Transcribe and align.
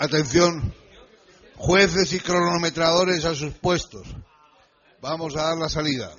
Atención, 0.00 0.72
jueces 1.56 2.12
y 2.12 2.20
cronometradores 2.20 3.24
a 3.24 3.34
sus 3.34 3.54
puestos. 3.54 4.06
Vamos 5.00 5.36
a 5.36 5.42
dar 5.42 5.58
la 5.58 5.68
salida. 5.68 6.10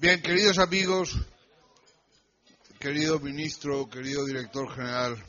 Bien, 0.00 0.22
queridos 0.22 0.56
amigos, 0.56 1.14
querido 2.78 3.20
ministro, 3.20 3.86
querido 3.90 4.24
director 4.24 4.74
general 4.74 5.22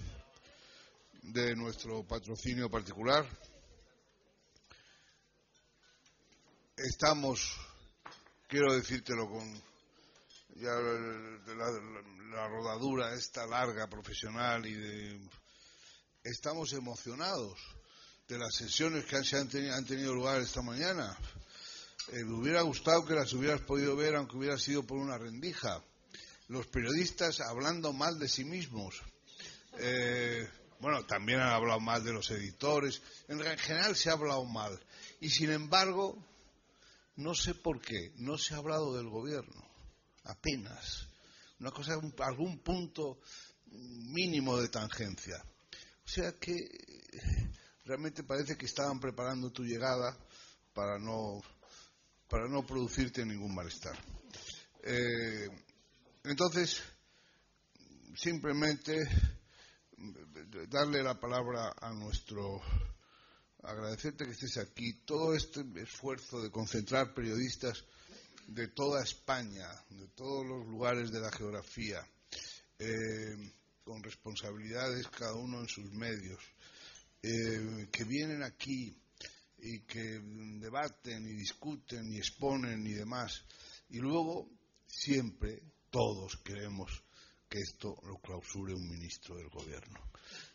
de 1.24 1.58
nuestro 1.58 2.08
patrocinio 2.08 2.72
particular, 2.72 3.28
estamos, 6.78 7.58
quiero 8.48 8.74
decírtelo 8.74 9.30
con 9.30 9.62
ya 10.56 10.72
la, 10.72 12.48
rodadura 12.48 13.14
esta 13.14 13.46
larga 13.46 13.90
profesional 13.90 14.66
y 14.66 14.74
de, 14.74 15.20
estamos 16.24 16.72
emocionados 16.72 17.60
de 18.26 18.40
las 18.40 18.56
sesiones 18.56 19.04
que 19.04 19.18
han, 19.18 19.26
han 19.74 19.86
tenido 19.86 20.16
lugar 20.16 20.40
esta 20.40 20.62
mañana 20.62 21.18
eh, 22.10 22.24
me 22.24 22.34
hubiera 22.34 22.62
gustado 22.62 23.06
que 23.06 23.14
las 23.14 23.32
hubieras 23.34 23.62
podido 23.62 23.96
ver 23.96 24.16
aunque 24.16 24.38
hubiera 24.38 24.58
sido 24.58 24.84
por 24.84 24.98
una 24.98 25.18
rendija. 25.18 25.84
Los 26.48 26.68
periodistas 26.68 27.40
hablando 27.40 27.94
mal 27.94 28.20
de 28.20 28.28
sí 28.28 28.44
mismos. 28.44 29.02
Eh, 29.78 30.48
bueno, 30.80 31.06
también 31.06 31.40
han 31.40 31.50
hablado 31.50 31.80
mal 31.80 32.04
de 32.04 32.12
los 32.12 32.30
editores. 32.32 33.02
En 33.28 33.40
general 33.40 33.96
se 33.96 34.10
ha 34.10 34.14
hablado 34.14 34.44
mal. 34.46 34.78
Y 35.20 35.30
sin 35.30 35.52
embargo, 35.52 36.18
no 37.18 37.36
sé 37.36 37.54
por 37.54 37.80
qué, 37.80 38.12
no 38.18 38.38
se 38.38 38.54
ha 38.54 38.58
hablado 38.58 38.96
del 38.98 39.08
gobierno. 39.08 39.70
Apenas. 40.24 41.08
Una 41.60 41.72
cosa, 41.72 41.94
algún 41.94 42.60
punto 42.60 43.20
mínimo 43.68 44.58
de 44.58 44.70
tangencia. 44.70 45.44
O 46.04 46.10
sea 46.10 46.34
que 46.34 46.58
realmente 47.86 48.24
parece 48.24 48.58
que 48.58 48.66
estaban 48.66 49.00
preparando 49.00 49.52
tu 49.52 49.64
llegada 49.64 50.18
para 50.74 50.98
no 50.98 51.42
para 52.32 52.48
no 52.48 52.66
producirte 52.66 53.26
ningún 53.26 53.54
malestar. 53.54 53.94
Eh, 54.84 55.50
entonces, 56.24 56.82
simplemente 58.16 58.98
darle 60.70 61.04
la 61.04 61.20
palabra 61.20 61.74
a 61.82 61.92
nuestro 61.92 62.62
agradecerte 63.64 64.24
que 64.24 64.32
estés 64.32 64.58
aquí. 64.60 65.04
Todo 65.06 65.36
este 65.36 65.62
esfuerzo 65.76 66.42
de 66.42 66.50
concentrar 66.50 67.14
periodistas 67.14 67.84
de 68.48 68.70
toda 68.70 69.04
España, 69.04 69.68
de 69.90 70.08
todos 70.16 70.46
los 70.48 70.66
lugares 70.68 71.12
de 71.12 71.20
la 71.20 71.32
geografía, 71.34 72.00
eh, 72.80 73.52
con 73.84 74.02
responsabilidades 74.02 75.06
cada 75.10 75.36
uno 75.36 75.60
en 75.60 75.68
sus 75.68 75.92
medios, 75.92 76.42
eh, 77.22 77.90
que 77.92 78.06
vienen 78.06 78.42
aquí 78.42 79.01
y 79.62 79.82
que 79.82 80.20
debaten 80.60 81.26
y 81.26 81.34
discuten 81.34 82.12
y 82.12 82.18
exponen 82.18 82.86
y 82.86 82.94
demás. 82.94 83.44
Y 83.90 84.00
luego 84.00 84.50
siempre 84.88 85.62
todos 85.90 86.38
queremos 86.38 87.04
que 87.48 87.60
esto 87.60 87.98
lo 88.04 88.18
clausure 88.20 88.74
un 88.74 88.90
ministro 88.90 89.36
del 89.36 89.50
gobierno. 89.50 90.00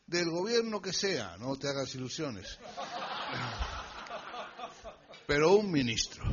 Del 0.07 0.31
gobierno 0.31 0.81
que 0.81 0.93
sea, 0.93 1.37
no 1.37 1.57
te 1.57 1.69
hagas 1.69 1.95
ilusiones. 1.95 2.59
Pero 5.27 5.55
un 5.55 5.71
ministro. 5.71 6.25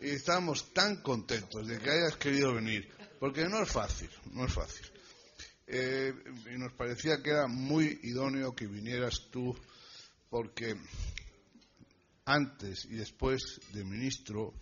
Y 0.00 0.10
estamos 0.10 0.72
tan 0.74 1.00
contentos 1.00 1.66
de 1.66 1.78
que 1.78 1.90
hayas 1.90 2.16
querido 2.16 2.54
venir, 2.54 2.92
porque 3.18 3.48
no 3.48 3.62
es 3.62 3.70
fácil, 3.70 4.10
no 4.32 4.44
es 4.44 4.52
fácil. 4.52 4.86
Eh, 5.66 6.12
y 6.52 6.58
nos 6.58 6.72
parecía 6.74 7.22
que 7.22 7.30
era 7.30 7.46
muy 7.46 8.00
idóneo 8.02 8.54
que 8.54 8.66
vinieras 8.66 9.28
tú, 9.30 9.56
porque 10.28 10.76
antes 12.24 12.84
y 12.86 12.94
después 12.94 13.60
de 13.72 13.84
ministro, 13.84 14.54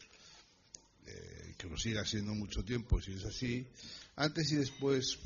eh, 1.06 1.54
que 1.58 1.68
lo 1.68 1.76
siga 1.76 2.04
siendo 2.04 2.34
mucho 2.34 2.62
tiempo 2.64 3.00
si 3.00 3.12
es 3.12 3.24
así, 3.24 3.66
antes 4.16 4.52
y 4.52 4.56
después 4.56 5.18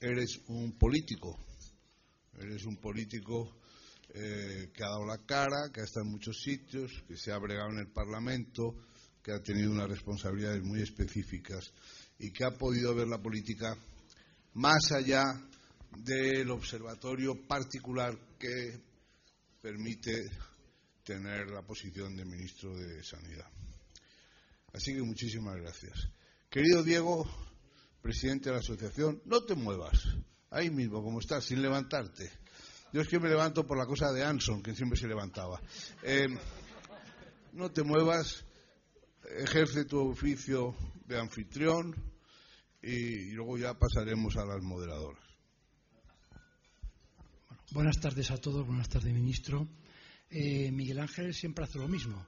eres 0.00 0.40
un 0.48 0.78
político, 0.78 1.38
eres 2.38 2.64
un 2.64 2.76
político 2.76 3.58
eh, 4.10 4.70
que 4.72 4.84
ha 4.84 4.88
dado 4.88 5.06
la 5.06 5.18
cara, 5.18 5.70
que 5.72 5.80
ha 5.80 5.84
estado 5.84 6.06
en 6.06 6.12
muchos 6.12 6.40
sitios, 6.40 6.90
que 7.06 7.16
se 7.16 7.32
ha 7.32 7.38
bregado 7.38 7.70
en 7.70 7.80
el 7.80 7.92
Parlamento, 7.92 8.74
que 9.22 9.32
ha 9.32 9.42
tenido 9.42 9.70
unas 9.70 9.88
responsabilidades 9.88 10.62
muy 10.62 10.80
específicas 10.80 11.72
y 12.18 12.32
que 12.32 12.44
ha 12.44 12.52
podido 12.52 12.94
ver 12.94 13.08
la 13.08 13.20
política 13.20 13.76
más 14.54 14.90
allá 14.92 15.24
del 15.98 16.50
observatorio 16.50 17.46
particular 17.46 18.16
que 18.38 18.80
permite 19.60 20.30
tener 21.08 21.48
la 21.48 21.62
posición 21.62 22.14
de 22.14 22.24
ministro 22.26 22.76
de 22.76 23.02
Sanidad. 23.02 23.50
Así 24.74 24.92
que 24.94 25.00
muchísimas 25.00 25.56
gracias. 25.56 26.10
Querido 26.50 26.82
Diego, 26.82 27.26
presidente 28.02 28.50
de 28.50 28.56
la 28.56 28.60
asociación, 28.60 29.22
no 29.24 29.42
te 29.42 29.54
muevas, 29.54 29.96
ahí 30.50 30.68
mismo 30.68 31.02
como 31.02 31.20
estás, 31.20 31.46
sin 31.46 31.62
levantarte. 31.62 32.30
Yo 32.92 33.00
es 33.00 33.08
que 33.08 33.18
me 33.18 33.30
levanto 33.30 33.66
por 33.66 33.78
la 33.78 33.86
cosa 33.86 34.12
de 34.12 34.22
Anson, 34.22 34.62
que 34.62 34.74
siempre 34.74 34.98
se 34.98 35.08
levantaba. 35.08 35.58
Eh, 36.02 36.28
no 37.54 37.70
te 37.70 37.82
muevas, 37.82 38.44
ejerce 39.38 39.86
tu 39.86 40.10
oficio 40.10 40.76
de 41.06 41.18
anfitrión 41.18 41.96
y, 42.82 43.30
luego 43.30 43.56
ya 43.56 43.72
pasaremos 43.72 44.36
a 44.36 44.44
las 44.44 44.62
moderadoras. 44.62 45.24
buenas 47.72 47.98
tardes 47.98 48.30
a 48.30 48.36
todos, 48.36 48.66
buenas 48.66 48.90
tardes, 48.90 49.14
ministro. 49.14 49.66
Eh, 50.30 50.70
Miguel 50.72 51.00
Ángel 51.00 51.34
siempre 51.34 51.64
hace 51.64 51.78
lo 51.78 51.88
mismo. 51.88 52.26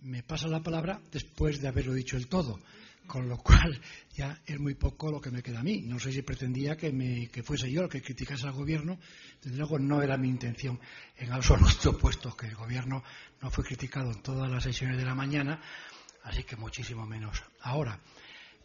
Me 0.00 0.22
pasa 0.22 0.48
la 0.48 0.62
palabra 0.62 1.00
después 1.10 1.60
de 1.60 1.68
haberlo 1.68 1.94
dicho 1.94 2.16
el 2.16 2.28
todo 2.28 2.60
con 3.06 3.28
lo 3.28 3.38
cual 3.42 3.80
ya 4.14 4.40
es 4.46 4.58
muy 4.58 4.74
poco 4.74 5.10
lo 5.10 5.20
que 5.20 5.30
me 5.30 5.42
queda 5.42 5.60
a 5.60 5.62
mí. 5.64 5.82
No 5.82 5.98
sé 5.98 6.12
si 6.12 6.22
pretendía 6.22 6.76
que, 6.76 6.92
me, 6.92 7.28
que 7.28 7.42
fuese 7.42 7.70
yo 7.70 7.82
el 7.82 7.88
que 7.88 8.02
criticase 8.02 8.46
al 8.46 8.52
gobierno. 8.52 8.98
Desde 9.42 9.56
luego 9.56 9.78
no 9.78 10.02
era 10.02 10.16
mi 10.16 10.28
intención 10.28 10.78
en 11.16 11.32
absoluto, 11.32 11.96
puesto 11.98 12.36
que 12.36 12.46
el 12.46 12.54
gobierno 12.54 13.02
no 13.40 13.50
fue 13.50 13.64
criticado 13.64 14.10
en 14.12 14.22
todas 14.22 14.50
las 14.50 14.62
sesiones 14.62 14.96
de 14.98 15.04
la 15.04 15.14
mañana, 15.14 15.60
así 16.22 16.44
que 16.44 16.56
muchísimo 16.56 17.06
menos 17.06 17.42
ahora. 17.60 17.98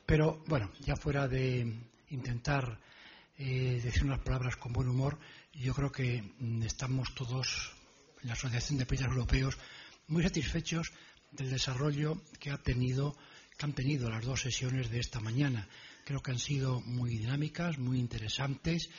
Pero 0.06 0.44
bueno, 0.48 0.72
ya 0.80 0.96
fuera 0.96 1.28
de 1.28 1.72
intentar 2.10 2.80
eh, 3.38 3.80
decir 3.84 4.06
unas 4.06 4.20
palabras 4.20 4.56
con 4.56 4.74
buen 4.74 4.88
humor, 4.88 5.20
yo 5.54 5.74
creo 5.74 5.92
que 5.92 6.24
mm, 6.40 6.64
estamos 6.64 7.14
todos 7.14 7.74
la 8.24 8.34
Asociación 8.34 8.78
de 8.78 8.86
Países 8.86 9.08
Europeos 9.08 9.58
muy 10.08 10.24
satisfechos 10.24 10.92
del 11.32 11.50
desarrollo 11.50 12.22
que 12.40 12.52
ha 12.52 12.58
tenido 12.58 13.16
que 13.60 13.66
han 13.66 13.74
tenido 13.74 14.10
las 14.10 14.24
dos 14.24 14.42
sesiones 14.42 14.90
de 14.90 15.00
esta 15.00 15.20
mañana. 15.20 15.68
Creo 16.06 16.22
que 16.22 16.32
han 16.32 16.40
sido 16.40 16.80
muy 16.80 17.18
dinámicas, 17.18 17.78
muy 17.78 18.00
interesantes 18.00 18.90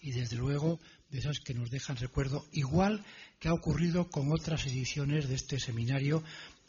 y, 0.00 0.12
desde 0.12 0.36
luego, 0.36 0.78
de 1.10 1.18
esas 1.18 1.40
que 1.40 1.52
nos 1.52 1.68
dejan 1.68 1.96
recuerdo, 1.96 2.46
igual 2.52 3.04
que 3.40 3.48
ha 3.48 3.52
ocurrido 3.52 4.08
con 4.08 4.30
otras 4.32 4.66
ediciones 4.66 5.28
de 5.28 5.34
este 5.34 5.58
seminario 5.58 6.22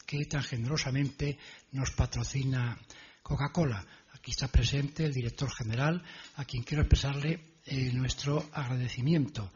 que 0.06 0.24
tan 0.26 0.42
generosamente 0.42 1.38
nos 1.70 1.92
patrocina 1.92 2.76
Coca-Cola. 3.22 3.86
Aquí 4.14 4.32
está 4.32 4.48
presente 4.48 5.04
el 5.04 5.14
director 5.14 5.48
general, 5.52 6.02
a 6.34 6.44
quien 6.44 6.64
quiero 6.64 6.82
expresarle 6.82 7.58
eh, 7.64 7.92
nuestro 7.92 8.50
agradecimiento. 8.52 9.52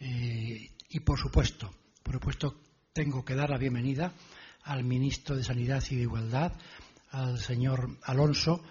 Eh, 0.00 0.70
y, 0.88 1.00
por 1.00 1.18
supuesto, 1.18 1.70
por 2.06 2.14
supuesto, 2.14 2.60
tengo 2.92 3.24
que 3.24 3.34
dar 3.34 3.50
la 3.50 3.58
bienvenida 3.58 4.12
al 4.62 4.84
ministro 4.84 5.34
de 5.34 5.42
Sanidad 5.42 5.82
y 5.90 5.96
de 5.96 6.02
Igualdad, 6.02 6.52
al 7.10 7.36
señor 7.40 7.98
Alonso 8.04 8.62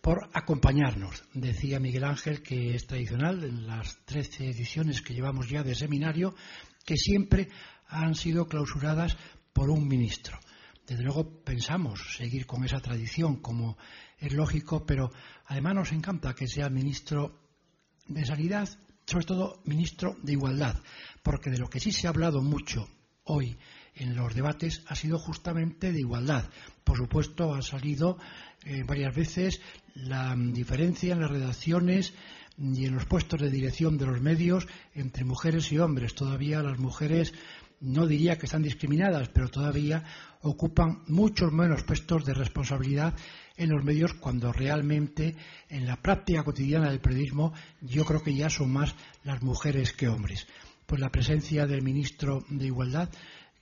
por 0.00 0.30
acompañarnos. 0.32 1.24
Decía 1.34 1.80
Miguel 1.80 2.04
Ángel 2.04 2.40
que 2.40 2.76
es 2.76 2.86
tradicional 2.86 3.42
en 3.42 3.66
las 3.66 3.96
trece 4.04 4.48
ediciones 4.48 5.02
que 5.02 5.12
llevamos 5.12 5.48
ya 5.48 5.64
de 5.64 5.74
seminario 5.74 6.36
que 6.84 6.96
siempre 6.96 7.48
han 7.88 8.14
sido 8.14 8.46
clausuradas 8.46 9.16
por 9.52 9.70
un 9.70 9.88
ministro. 9.88 10.38
Desde 10.86 11.02
luego 11.02 11.42
pensamos 11.42 12.14
seguir 12.16 12.46
con 12.46 12.64
esa 12.64 12.78
tradición 12.78 13.40
como 13.42 13.76
es 14.18 14.32
lógico, 14.32 14.86
pero 14.86 15.10
además 15.46 15.74
nos 15.74 15.90
encanta 15.90 16.36
que 16.36 16.46
sea 16.46 16.68
ministro 16.68 17.40
de 18.06 18.24
Sanidad, 18.24 18.68
sobre 19.06 19.26
todo 19.26 19.60
ministro 19.64 20.16
de 20.22 20.32
Igualdad, 20.32 20.76
porque 21.22 21.50
de 21.50 21.58
lo 21.58 21.68
que 21.68 21.80
sí 21.80 21.92
se 21.92 22.06
ha 22.06 22.10
hablado 22.10 22.42
mucho 22.42 22.88
hoy 23.24 23.56
en 23.96 24.16
los 24.16 24.34
debates 24.34 24.82
ha 24.88 24.94
sido 24.94 25.18
justamente 25.18 25.92
de 25.92 26.00
igualdad. 26.00 26.44
Por 26.82 26.96
supuesto, 26.96 27.54
ha 27.54 27.62
salido 27.62 28.18
eh, 28.64 28.82
varias 28.86 29.14
veces 29.14 29.60
la 29.94 30.34
diferencia 30.36 31.12
en 31.12 31.20
las 31.20 31.30
redacciones 31.30 32.12
y 32.58 32.86
en 32.86 32.94
los 32.94 33.06
puestos 33.06 33.40
de 33.40 33.50
dirección 33.50 33.98
de 33.98 34.06
los 34.06 34.20
medios 34.20 34.66
entre 34.94 35.24
mujeres 35.24 35.70
y 35.72 35.78
hombres. 35.78 36.14
Todavía 36.14 36.62
las 36.62 36.78
mujeres 36.78 37.34
no 37.80 38.06
diría 38.06 38.38
que 38.38 38.46
están 38.46 38.62
discriminadas, 38.62 39.28
pero 39.28 39.48
todavía 39.48 40.04
ocupan 40.42 41.02
muchos 41.06 41.52
menos 41.52 41.84
puestos 41.84 42.24
de 42.24 42.34
responsabilidad 42.34 43.14
en 43.56 43.70
los 43.70 43.84
medios 43.84 44.14
cuando 44.14 44.52
realmente 44.52 45.36
en 45.68 45.86
la 45.86 45.96
práctica 45.96 46.42
cotidiana 46.42 46.90
del 46.90 47.00
periodismo 47.00 47.52
yo 47.80 48.04
creo 48.04 48.22
que 48.22 48.34
ya 48.34 48.50
son 48.50 48.72
más 48.72 48.94
las 49.22 49.42
mujeres 49.42 49.92
que 49.92 50.08
hombres. 50.08 50.46
Pues 50.86 51.00
la 51.00 51.10
presencia 51.10 51.66
del 51.66 51.82
ministro 51.82 52.44
de 52.48 52.66
Igualdad 52.66 53.08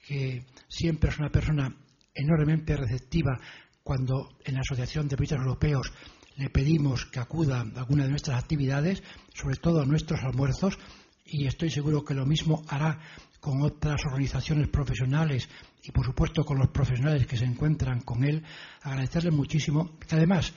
que 0.06 0.44
siempre 0.68 1.10
es 1.10 1.18
una 1.18 1.30
persona 1.30 1.74
enormemente 2.14 2.76
receptiva 2.76 3.38
cuando 3.82 4.36
en 4.44 4.54
la 4.54 4.60
Asociación 4.60 5.08
de 5.08 5.16
Periodistas 5.16 5.40
Europeos 5.40 5.92
le 6.36 6.50
pedimos 6.50 7.06
que 7.06 7.20
acuda 7.20 7.60
a 7.60 7.80
alguna 7.80 8.04
de 8.04 8.10
nuestras 8.10 8.42
actividades, 8.42 9.02
sobre 9.34 9.56
todo 9.56 9.82
a 9.82 9.86
nuestros 9.86 10.22
almuerzos, 10.22 10.78
y 11.24 11.46
estoy 11.46 11.70
seguro 11.70 12.04
que 12.04 12.14
lo 12.14 12.26
mismo 12.26 12.62
hará 12.68 13.00
con 13.42 13.60
otras 13.60 14.00
organizaciones 14.06 14.68
profesionales 14.68 15.48
y, 15.82 15.90
por 15.90 16.06
supuesto, 16.06 16.44
con 16.44 16.58
los 16.58 16.68
profesionales 16.68 17.26
que 17.26 17.36
se 17.36 17.44
encuentran 17.44 18.00
con 18.02 18.22
él, 18.22 18.44
agradecerle 18.82 19.32
muchísimo 19.32 19.98
que 19.98 20.14
además, 20.14 20.52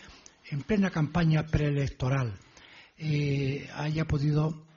en 0.52 0.62
plena 0.62 0.92
campaña 0.92 1.48
preelectoral, 1.48 2.38
eh, 3.00 3.68
haya 3.74 4.06
podido 4.06 4.68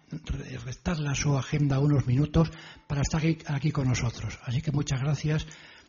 restarle 0.65 1.11
a 1.11 1.15
su 1.15 1.37
agenda 1.37 1.81
unos 1.81 2.07
minutos 2.07 2.51
para 2.87 3.03
estar 3.03 3.21
aquí, 3.49 3.71
con 3.73 3.89
nosotros. 3.89 4.39
Así 4.43 4.63
que 4.63 4.73
muchas 4.73 5.03
gracias, 5.03 5.47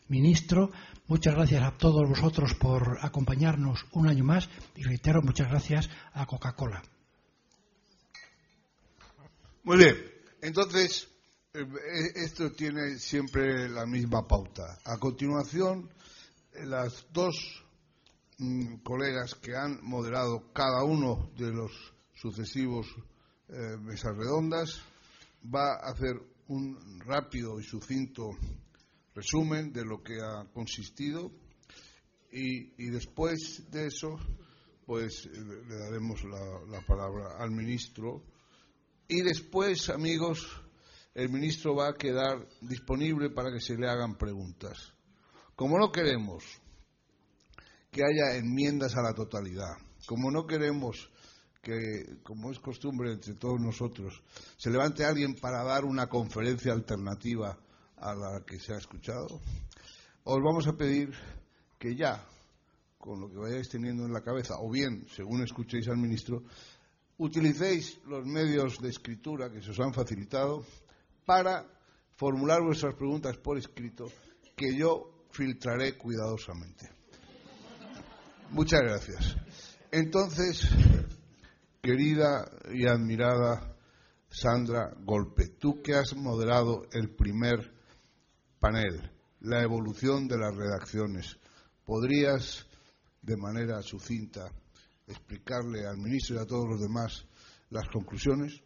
ministro. 0.10 0.72
Muchas 1.08 1.36
gracias 1.36 1.64
a 1.64 1.78
todos 1.78 2.06
vosotros 2.06 2.54
por 2.56 2.98
acompañarnos 3.02 3.86
un 3.94 4.10
año 4.10 4.26
más 4.26 4.50
y 4.76 4.84
reitero 4.84 5.22
muchas 5.22 5.48
gracias 5.48 5.90
a 6.12 6.26
Coca-Cola. 6.26 6.84
Muy 9.64 9.78
bien. 9.78 9.96
Entonces, 10.42 11.08
esto 11.52 12.52
tiene 12.52 13.00
siempre 13.00 13.68
la 13.70 13.86
misma 13.88 14.28
pauta. 14.28 14.78
A 14.86 15.00
continuación, 15.00 15.90
las 16.54 17.08
dos 17.12 17.66
mm, 18.38 18.76
colegas 18.84 19.34
que 19.36 19.56
han 19.56 19.80
moderado 19.82 20.54
cada 20.54 20.84
uno 20.84 21.32
de 21.36 21.52
los 21.52 21.72
sucesivos 22.14 22.86
eh, 23.48 23.78
mesas 23.82 24.16
redondas, 24.16 24.80
va 25.44 25.74
a 25.74 25.92
hacer 25.92 26.22
un 26.50 27.00
rápido 27.00 27.60
y 27.60 27.64
sucinto 27.64 28.30
resumen 29.16 29.74
de 29.74 29.86
lo 29.86 30.04
que 30.04 30.22
ha 30.22 30.46
consistido 30.54 31.32
y, 32.32 32.90
después 32.92 33.72
de 33.72 33.88
eso, 33.88 34.20
pues 34.86 35.26
eh, 35.26 35.32
le 35.68 35.78
daremos 35.78 36.24
la 36.24 36.82
palabra 36.86 37.38
al 37.40 37.50
ministro 37.50 38.24
y 39.08 39.22
después, 39.22 39.90
amigos, 39.90 40.48
el 41.14 41.30
ministro 41.30 41.76
va 41.76 41.90
a 41.90 41.94
quedar 41.94 42.48
disponible 42.62 43.30
para 43.30 43.52
que 43.52 43.60
se 43.60 43.76
le 43.76 43.90
hagan 43.90 44.18
preguntas. 44.18 44.94
Como 45.56 45.78
no 45.78 45.92
queremos 45.92 46.44
que 47.92 48.04
haya 48.04 48.38
enmiendas 48.38 48.96
a 48.96 49.02
la 49.02 49.14
totalidad, 49.14 49.76
como 50.06 50.32
no 50.32 50.46
queremos 50.46 51.10
que, 51.62 52.20
como 52.24 52.52
es 52.52 52.60
costumbre 52.60 53.12
entre 53.12 53.34
todos 53.34 53.60
nosotros, 53.60 54.22
se 54.58 54.70
levante 54.70 55.04
alguien 55.04 55.36
para 55.36 55.64
dar 55.64 55.86
una 55.86 56.08
conferencia 56.08 56.72
alternativa 56.72 57.58
a 57.98 58.16
la 58.16 58.46
que 58.46 58.60
se 58.60 58.74
ha 58.74 58.78
escuchado, 58.78 59.42
os 60.24 60.40
vamos 60.42 60.68
a 60.68 60.78
pedir 60.78 61.12
que 61.78 61.96
ya, 61.96 62.26
con 62.98 63.20
lo 63.20 63.30
que 63.30 63.38
vayáis 63.38 63.70
teniendo 63.70 64.06
en 64.06 64.14
la 64.14 64.22
cabeza, 64.22 64.56
o 64.60 64.70
bien, 64.70 65.06
según 65.16 65.44
escuchéis 65.44 65.88
al 65.90 65.98
ministro, 65.98 66.44
utilicéis 67.18 68.00
los 68.06 68.26
medios 68.26 68.80
de 68.80 68.90
escritura 68.90 69.52
que 69.52 69.62
se 69.62 69.72
os 69.72 69.80
han 69.80 69.94
facilitado 69.94 70.64
para 71.30 71.64
formular 72.16 72.60
vuestras 72.64 72.96
preguntas 72.96 73.38
por 73.38 73.60
escrito, 73.60 74.06
que 74.58 74.76
yo 74.76 75.28
filtraré 75.30 75.96
cuidadosamente. 75.96 76.90
Muchas 78.50 78.82
gracias. 78.82 79.38
Entonces, 79.92 80.68
Querida 81.84 82.50
y 82.74 82.88
admirada 82.88 83.76
Sandra 84.28 84.92
Golpe, 85.04 85.50
tú 85.60 85.84
que 85.84 85.94
has 85.94 86.16
moderado 86.16 86.88
el 86.94 87.12
primer 87.16 87.76
panel, 88.60 89.12
la 89.42 89.62
evolución 89.62 90.28
de 90.28 90.40
las 90.40 90.56
redacciones, 90.56 91.38
¿podrías 91.86 92.66
de 93.22 93.38
manera 93.38 93.84
sucinta 93.84 94.52
explicarle 95.06 95.86
al 95.86 95.98
ministro 95.98 96.38
y 96.38 96.40
a 96.40 96.48
todos 96.48 96.68
los 96.68 96.82
demás 96.82 97.24
las 97.70 97.88
conclusiones? 97.90 98.64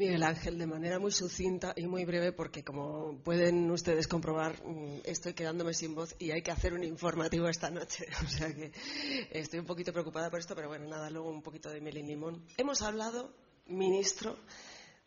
Miguel 0.00 0.22
Ángel, 0.22 0.58
de 0.58 0.66
manera 0.66 0.98
muy 0.98 1.12
sucinta 1.12 1.74
y 1.76 1.86
muy 1.86 2.06
breve, 2.06 2.32
porque 2.32 2.64
como 2.64 3.18
pueden 3.22 3.70
ustedes 3.70 4.08
comprobar, 4.08 4.56
mm, 4.64 5.00
estoy 5.04 5.34
quedándome 5.34 5.74
sin 5.74 5.94
voz 5.94 6.16
y 6.18 6.30
hay 6.30 6.40
que 6.40 6.50
hacer 6.50 6.72
un 6.72 6.82
informativo 6.84 7.46
esta 7.48 7.70
noche. 7.70 8.06
O 8.24 8.26
sea 8.26 8.50
que 8.50 8.72
estoy 9.30 9.60
un 9.60 9.66
poquito 9.66 9.92
preocupada 9.92 10.30
por 10.30 10.40
esto, 10.40 10.54
pero 10.54 10.68
bueno, 10.68 10.86
nada, 10.88 11.10
luego 11.10 11.28
un 11.28 11.42
poquito 11.42 11.68
de 11.68 11.82
miel 11.82 11.96
limón. 11.96 12.42
Hemos 12.56 12.80
hablado, 12.80 13.34
ministro, 13.66 14.38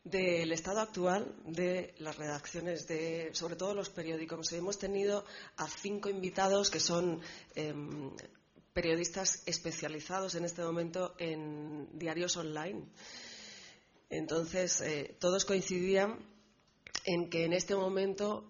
del 0.04 0.52
estado 0.52 0.82
actual 0.82 1.34
de 1.44 1.96
las 1.98 2.16
redacciones 2.16 2.88
de, 2.88 3.32
sobre 3.34 3.56
todo 3.56 3.74
los 3.74 3.90
periódicos. 3.90 4.54
Hemos 4.54 4.78
tenido 4.78 5.26
a 5.58 5.68
cinco 5.68 6.08
invitados 6.08 6.70
que 6.70 6.80
son 6.80 7.20
em, 7.56 8.12
periodistas 8.74 9.42
especializados 9.48 10.36
en 10.36 10.46
este 10.46 10.62
momento 10.62 11.16
en 11.18 11.88
diarios 11.98 12.38
online. 12.38 12.84
Entonces, 14.18 14.80
eh, 14.82 15.16
todos 15.20 15.44
coincidían 15.44 16.20
en 17.06 17.30
que 17.30 17.46
en 17.46 17.54
este 17.54 17.76
momento 17.76 18.46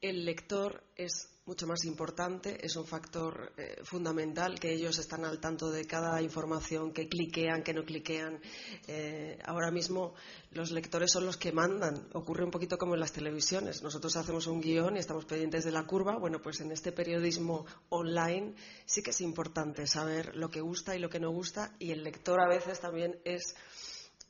el 0.00 0.24
lector 0.24 0.84
es 0.96 1.28
mucho 1.46 1.66
más 1.66 1.84
importante, 1.84 2.64
es 2.64 2.76
un 2.76 2.86
factor 2.86 3.52
eh, 3.56 3.80
fundamental, 3.82 4.60
que 4.60 4.72
ellos 4.72 4.98
están 4.98 5.24
al 5.24 5.40
tanto 5.40 5.68
de 5.68 5.84
cada 5.84 6.22
información, 6.22 6.92
que 6.92 7.08
cliquean, 7.08 7.64
que 7.64 7.74
no 7.74 7.82
cliquean. 7.82 8.40
Eh, 8.86 9.36
ahora 9.46 9.72
mismo 9.72 10.14
los 10.52 10.70
lectores 10.70 11.10
son 11.10 11.26
los 11.26 11.36
que 11.36 11.50
mandan. 11.50 12.08
Ocurre 12.12 12.44
un 12.44 12.52
poquito 12.52 12.78
como 12.78 12.94
en 12.94 13.00
las 13.00 13.12
televisiones. 13.12 13.82
Nosotros 13.82 14.16
hacemos 14.16 14.46
un 14.46 14.60
guion 14.60 14.96
y 14.96 15.00
estamos 15.00 15.24
pendientes 15.24 15.64
de 15.64 15.72
la 15.72 15.84
curva. 15.86 16.18
Bueno, 16.18 16.40
pues 16.40 16.60
en 16.60 16.70
este 16.70 16.92
periodismo 16.92 17.66
online 17.88 18.54
sí 18.86 19.02
que 19.02 19.10
es 19.10 19.20
importante 19.20 19.88
saber 19.88 20.36
lo 20.36 20.50
que 20.50 20.60
gusta 20.60 20.94
y 20.94 21.00
lo 21.00 21.10
que 21.10 21.18
no 21.18 21.30
gusta 21.30 21.74
y 21.80 21.90
el 21.90 22.04
lector 22.04 22.40
a 22.40 22.48
veces 22.48 22.78
también 22.78 23.18
es 23.24 23.56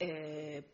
eh, 0.01 0.65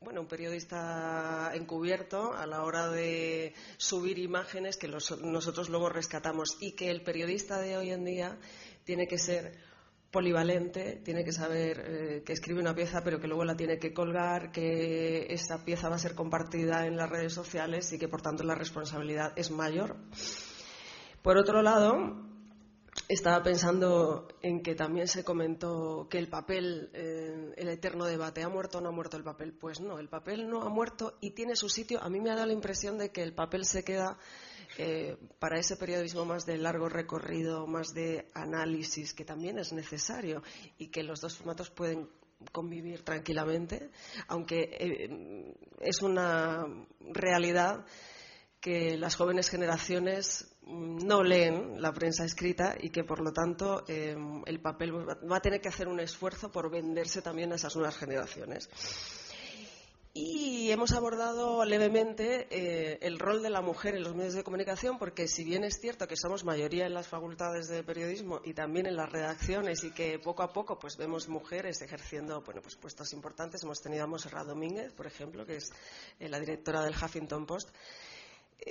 bueno, 0.00 0.22
un 0.22 0.26
periodista 0.26 1.50
encubierto 1.54 2.32
a 2.32 2.46
la 2.46 2.64
hora 2.64 2.88
de 2.88 3.52
subir 3.76 4.18
imágenes 4.18 4.78
que 4.78 4.88
nosotros 4.88 5.68
luego 5.68 5.90
rescatamos 5.90 6.56
y 6.58 6.72
que 6.72 6.90
el 6.90 7.02
periodista 7.02 7.60
de 7.60 7.76
hoy 7.76 7.90
en 7.90 8.06
día 8.06 8.38
tiene 8.84 9.06
que 9.06 9.18
ser 9.18 9.58
polivalente, 10.10 11.02
tiene 11.04 11.22
que 11.22 11.32
saber 11.32 11.84
eh, 11.86 12.22
que 12.24 12.32
escribe 12.32 12.60
una 12.60 12.74
pieza 12.74 13.04
pero 13.04 13.20
que 13.20 13.28
luego 13.28 13.44
la 13.44 13.56
tiene 13.56 13.78
que 13.78 13.92
colgar, 13.92 14.50
que 14.50 15.26
esa 15.28 15.66
pieza 15.66 15.90
va 15.90 15.96
a 15.96 15.98
ser 15.98 16.14
compartida 16.14 16.86
en 16.86 16.96
las 16.96 17.10
redes 17.10 17.34
sociales 17.34 17.92
y 17.92 17.98
que 17.98 18.08
por 18.08 18.22
tanto 18.22 18.42
la 18.42 18.54
responsabilidad 18.54 19.34
es 19.36 19.50
mayor. 19.50 19.96
Por 21.22 21.36
otro 21.36 21.60
lado, 21.60 22.29
estaba 23.10 23.42
pensando 23.42 24.28
en 24.40 24.62
que 24.62 24.76
también 24.76 25.08
se 25.08 25.24
comentó 25.24 26.06
que 26.08 26.18
el 26.18 26.28
papel, 26.28 26.90
eh, 26.94 27.52
el 27.56 27.68
eterno 27.68 28.04
debate, 28.04 28.44
¿ha 28.44 28.48
muerto 28.48 28.78
o 28.78 28.80
no 28.80 28.90
ha 28.90 28.92
muerto 28.92 29.16
el 29.16 29.24
papel? 29.24 29.52
Pues 29.52 29.80
no, 29.80 29.98
el 29.98 30.08
papel 30.08 30.48
no 30.48 30.62
ha 30.62 30.68
muerto 30.68 31.18
y 31.20 31.32
tiene 31.32 31.56
su 31.56 31.68
sitio. 31.68 32.00
A 32.00 32.08
mí 32.08 32.20
me 32.20 32.30
ha 32.30 32.36
dado 32.36 32.46
la 32.46 32.52
impresión 32.52 32.98
de 32.98 33.10
que 33.10 33.24
el 33.24 33.34
papel 33.34 33.64
se 33.64 33.82
queda 33.82 34.16
eh, 34.78 35.16
para 35.40 35.58
ese 35.58 35.76
periodismo 35.76 36.24
más 36.24 36.46
de 36.46 36.56
largo 36.58 36.88
recorrido, 36.88 37.66
más 37.66 37.92
de 37.94 38.30
análisis, 38.32 39.12
que 39.12 39.24
también 39.24 39.58
es 39.58 39.72
necesario 39.72 40.44
y 40.78 40.88
que 40.88 41.02
los 41.02 41.20
dos 41.20 41.36
formatos 41.36 41.68
pueden 41.70 42.08
convivir 42.52 43.02
tranquilamente, 43.02 43.90
aunque 44.28 44.70
eh, 44.78 45.54
es 45.80 46.00
una 46.00 46.64
realidad 47.00 47.84
que 48.60 48.96
las 48.96 49.16
jóvenes 49.16 49.48
generaciones 49.48 50.46
no 50.70 51.22
leen 51.22 51.80
la 51.80 51.92
prensa 51.92 52.24
escrita 52.24 52.74
y 52.80 52.90
que 52.90 53.04
por 53.04 53.20
lo 53.20 53.32
tanto 53.32 53.84
eh, 53.88 54.16
el 54.46 54.60
papel 54.60 54.92
va 54.94 55.36
a 55.36 55.42
tener 55.42 55.60
que 55.60 55.68
hacer 55.68 55.88
un 55.88 56.00
esfuerzo 56.00 56.50
por 56.50 56.70
venderse 56.70 57.22
también 57.22 57.52
a 57.52 57.56
esas 57.56 57.74
nuevas 57.76 57.96
generaciones. 57.96 58.68
Y 60.12 60.72
hemos 60.72 60.90
abordado 60.90 61.64
levemente 61.64 62.48
eh, 62.50 62.98
el 63.02 63.20
rol 63.20 63.44
de 63.44 63.50
la 63.50 63.60
mujer 63.60 63.94
en 63.94 64.02
los 64.02 64.16
medios 64.16 64.34
de 64.34 64.42
comunicación, 64.42 64.98
porque 64.98 65.28
si 65.28 65.44
bien 65.44 65.62
es 65.62 65.78
cierto 65.80 66.08
que 66.08 66.16
somos 66.16 66.44
mayoría 66.44 66.86
en 66.86 66.94
las 66.94 67.06
facultades 67.06 67.68
de 67.68 67.84
periodismo 67.84 68.40
y 68.44 68.52
también 68.52 68.86
en 68.86 68.96
las 68.96 69.08
redacciones 69.08 69.84
y 69.84 69.92
que 69.92 70.18
poco 70.18 70.42
a 70.42 70.52
poco 70.52 70.80
pues 70.80 70.96
vemos 70.96 71.28
mujeres 71.28 71.80
ejerciendo 71.82 72.42
bueno, 72.42 72.60
pues 72.60 72.74
puestos 72.74 73.12
importantes, 73.12 73.62
hemos 73.62 73.80
tenido 73.80 74.02
a 74.02 74.08
Monserrat 74.08 74.48
Domínguez, 74.48 74.92
por 74.94 75.06
ejemplo, 75.06 75.46
que 75.46 75.58
es 75.58 75.70
eh, 76.18 76.28
la 76.28 76.40
directora 76.40 76.82
del 76.82 76.94
Huffington 76.94 77.46
Post, 77.46 77.68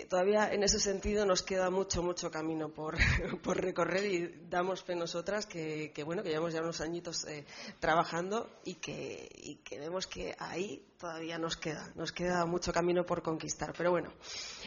todavía 0.09 0.53
en 0.53 0.63
ese 0.63 0.79
sentido 0.79 1.25
nos 1.25 1.41
queda 1.41 1.69
mucho, 1.69 2.03
mucho 2.03 2.29
camino 2.29 2.69
por, 2.69 2.97
recorrer 3.55 4.05
y 4.05 4.47
damos 4.49 4.83
fe 4.83 4.95
nosotras 4.95 5.45
que, 5.45 5.91
bueno, 6.05 6.23
que 6.23 6.29
llevamos 6.29 6.53
ya 6.53 6.61
unos 6.61 6.81
añitos 6.81 7.25
eh, 7.25 7.45
trabajando 7.79 8.49
y 8.63 8.75
que, 8.75 9.29
y 9.35 9.55
que 9.57 9.79
vemos 9.79 10.07
que 10.07 10.35
ahí 10.39 10.85
todavía 10.97 11.37
nos 11.37 11.57
queda, 11.57 11.91
nos 11.95 12.11
queda 12.11 12.45
mucho 12.45 12.71
camino 12.71 13.05
por 13.05 13.21
conquistar. 13.23 13.73
Pero 13.77 13.91
bueno, 13.91 14.13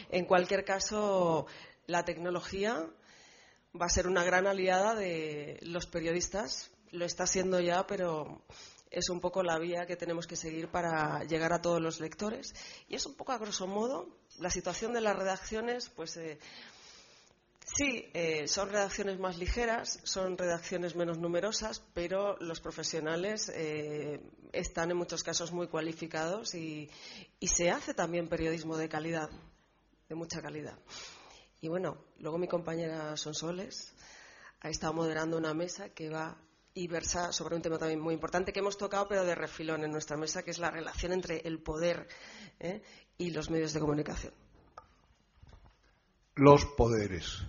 en 0.09 0.25
cualquier 0.25 0.65
caso, 0.65 1.45
la 1.85 2.03
tecnología 2.03 2.85
va 3.79 3.85
a 3.85 3.89
ser 3.89 4.07
una 4.07 4.23
gran 4.23 4.47
aliada 4.47 4.95
de 4.95 5.59
los 5.61 5.87
periodistas, 5.87 6.71
lo 6.91 7.05
está 7.05 7.25
siendo 7.25 7.59
ya, 7.59 7.87
pero 7.87 8.43
es 8.93 9.09
un 9.09 9.19
poco 9.19 9.41
la 9.41 9.57
vía 9.57 9.87
que 9.87 9.95
tenemos 9.95 10.27
que 10.27 10.35
seguir 10.35 10.69
para 10.69 11.23
llegar 11.23 11.51
a 11.51 11.61
todos 11.61 11.81
los 11.81 11.99
lectores. 11.99 12.53
Y 12.87 12.95
es 12.95 13.05
un 13.07 13.15
poco, 13.15 13.31
a 13.31 13.39
grosso 13.39 13.65
modo, 13.65 14.07
la 14.39 14.51
situación 14.51 14.93
de 14.93 15.01
las 15.01 15.15
redacciones, 15.15 15.89
pues 15.89 16.15
eh, 16.17 16.37
sí, 17.65 18.05
eh, 18.13 18.47
son 18.47 18.69
redacciones 18.69 19.19
más 19.19 19.37
ligeras, 19.39 19.99
son 20.03 20.37
redacciones 20.37 20.95
menos 20.95 21.17
numerosas, 21.17 21.81
pero 21.95 22.37
los 22.39 22.61
profesionales 22.61 23.51
eh, 23.55 24.21
están 24.51 24.91
en 24.91 24.97
muchos 24.97 25.23
casos 25.23 25.51
muy 25.51 25.67
cualificados 25.67 26.53
y, 26.53 26.87
y 27.39 27.47
se 27.47 27.71
hace 27.71 27.95
también 27.95 28.29
periodismo 28.29 28.77
de 28.77 28.89
calidad, 28.89 29.29
de 30.07 30.15
mucha 30.15 30.39
calidad. 30.39 30.77
Y 31.61 31.67
bueno, 31.67 31.97
luego 32.19 32.37
mi 32.37 32.47
compañera 32.47 33.17
Sonsoles 33.17 33.91
ha 34.61 34.69
estado 34.69 34.93
moderando 34.93 35.35
una 35.37 35.55
mesa 35.55 35.89
que 35.89 36.09
va 36.09 36.37
y 36.73 36.87
versa 36.87 37.31
sobre 37.31 37.55
un 37.55 37.61
tema 37.61 37.77
también 37.77 37.99
muy 37.99 38.13
importante 38.13 38.51
que 38.51 38.59
hemos 38.59 38.77
tocado, 38.77 39.07
pero 39.07 39.23
de 39.23 39.35
refilón 39.35 39.83
en 39.83 39.91
nuestra 39.91 40.17
mesa, 40.17 40.43
que 40.43 40.51
es 40.51 40.59
la 40.59 40.71
relación 40.71 41.13
entre 41.13 41.41
el 41.45 41.59
poder 41.59 42.07
¿eh? 42.59 42.81
y 43.17 43.31
los 43.31 43.49
medios 43.49 43.73
de 43.73 43.79
comunicación. 43.79 44.33
Los 46.35 46.65
poderes. 46.65 47.43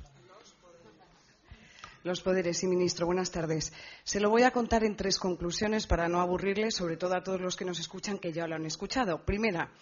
Los 2.02 2.20
poderes, 2.20 2.58
sí, 2.58 2.66
ministro. 2.66 3.06
Buenas 3.06 3.30
tardes. 3.30 3.72
Se 4.02 4.20
lo 4.20 4.28
voy 4.28 4.42
a 4.42 4.50
contar 4.50 4.84
en 4.84 4.94
tres 4.94 5.18
conclusiones 5.18 5.86
para 5.86 6.06
no 6.06 6.20
aburrirle, 6.20 6.70
sobre 6.70 6.98
todo 6.98 7.16
a 7.16 7.22
todos 7.22 7.40
los 7.40 7.56
que 7.56 7.64
nos 7.64 7.80
escuchan 7.80 8.18
que 8.18 8.30
ya 8.30 8.46
lo 8.46 8.56
han 8.56 8.66
escuchado. 8.66 9.24
Primera, 9.24 9.72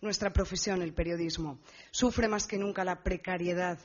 nuestra 0.00 0.32
profesión, 0.32 0.82
el 0.82 0.94
periodismo, 0.94 1.58
sufre 1.90 2.28
más 2.28 2.46
que 2.46 2.58
nunca 2.58 2.84
la 2.84 3.02
precariedad 3.02 3.80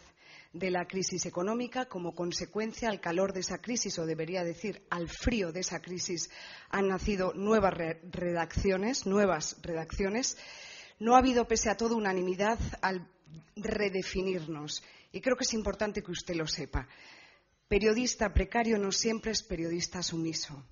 de 0.54 0.72
la 0.72 0.86
crisis 0.86 1.26
económica. 1.26 1.86
Como 1.86 2.16
consecuencia, 2.16 2.90
al 2.90 3.00
calor 3.00 3.34
de 3.34 3.42
esa 3.42 3.60
crisis, 3.60 3.98
o 4.00 4.06
debería 4.06 4.44
decir, 4.44 4.84
al 4.90 5.08
frío 5.08 5.52
de 5.52 5.62
esa 5.62 5.82
crisis, 5.82 6.30
han 6.70 6.88
nacido 6.88 7.34
nuevas 7.34 7.74
redacciones, 8.12 9.06
nuevas 9.06 9.58
redacciones. 9.62 10.38
No 11.00 11.16
ha 11.16 11.20
habido, 11.20 11.48
pese 11.48 11.70
a 11.70 11.78
todo, 11.78 11.96
unanimidad 11.96 12.60
al 12.82 13.08
redefinirnos. 13.56 14.84
Y 15.12 15.22
creo 15.22 15.36
que 15.36 15.44
es 15.44 15.54
importante 15.54 16.02
que 16.02 16.12
usted 16.12 16.36
lo 16.36 16.48
sepa. 16.48 16.88
Periodista 17.68 18.34
precario 18.34 18.78
no 18.78 18.92
siempre 18.92 19.32
es 19.32 19.44
periodista 19.44 20.02
sumiso. 20.02 20.66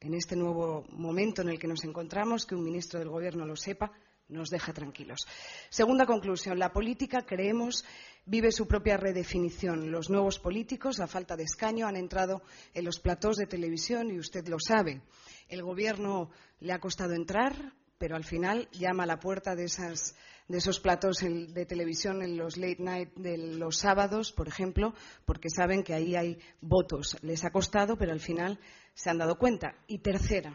En 0.00 0.14
este 0.14 0.34
nuevo 0.34 0.84
momento 0.90 1.42
en 1.42 1.50
el 1.50 1.58
que 1.58 1.68
nos 1.68 1.84
encontramos, 1.84 2.46
que 2.46 2.54
un 2.54 2.64
ministro 2.64 2.98
del 2.98 3.10
Gobierno 3.10 3.44
lo 3.44 3.54
sepa, 3.54 3.92
nos 4.30 4.48
deja 4.48 4.72
tranquilos. 4.72 5.26
Segunda 5.68 6.06
conclusión. 6.06 6.58
La 6.58 6.72
política, 6.72 7.24
creemos, 7.26 7.84
vive 8.26 8.52
su 8.52 8.66
propia 8.66 8.96
redefinición. 8.96 9.90
Los 9.90 10.10
nuevos 10.10 10.38
políticos, 10.38 11.00
a 11.00 11.06
falta 11.06 11.36
de 11.36 11.44
escaño, 11.44 11.86
han 11.86 11.96
entrado 11.96 12.42
en 12.74 12.84
los 12.84 13.00
platós 13.00 13.36
de 13.36 13.46
televisión 13.46 14.10
y 14.10 14.18
usted 14.18 14.46
lo 14.48 14.58
sabe. 14.58 15.02
El 15.48 15.62
Gobierno 15.62 16.30
le 16.60 16.72
ha 16.72 16.78
costado 16.78 17.12
entrar, 17.14 17.74
pero 17.98 18.16
al 18.16 18.24
final 18.24 18.68
llama 18.72 19.02
a 19.02 19.06
la 19.06 19.18
puerta 19.18 19.54
de, 19.54 19.64
esos 19.64 20.80
platós 20.80 21.18
de 21.18 21.66
televisión 21.66 22.22
en 22.22 22.36
los 22.36 22.56
late 22.56 22.82
night 22.82 23.14
de 23.14 23.36
los 23.36 23.78
sábados, 23.78 24.32
por 24.32 24.48
ejemplo, 24.48 24.94
porque 25.26 25.50
saben 25.50 25.82
que 25.82 25.94
ahí 25.94 26.16
hay 26.16 26.38
votos. 26.60 27.16
Les 27.22 27.44
ha 27.44 27.50
costado, 27.50 27.96
pero 27.96 28.12
al 28.12 28.20
final 28.20 28.58
se 28.94 29.10
han 29.10 29.18
dado 29.18 29.36
cuenta. 29.38 29.74
Y 29.86 29.98
tercera, 29.98 30.54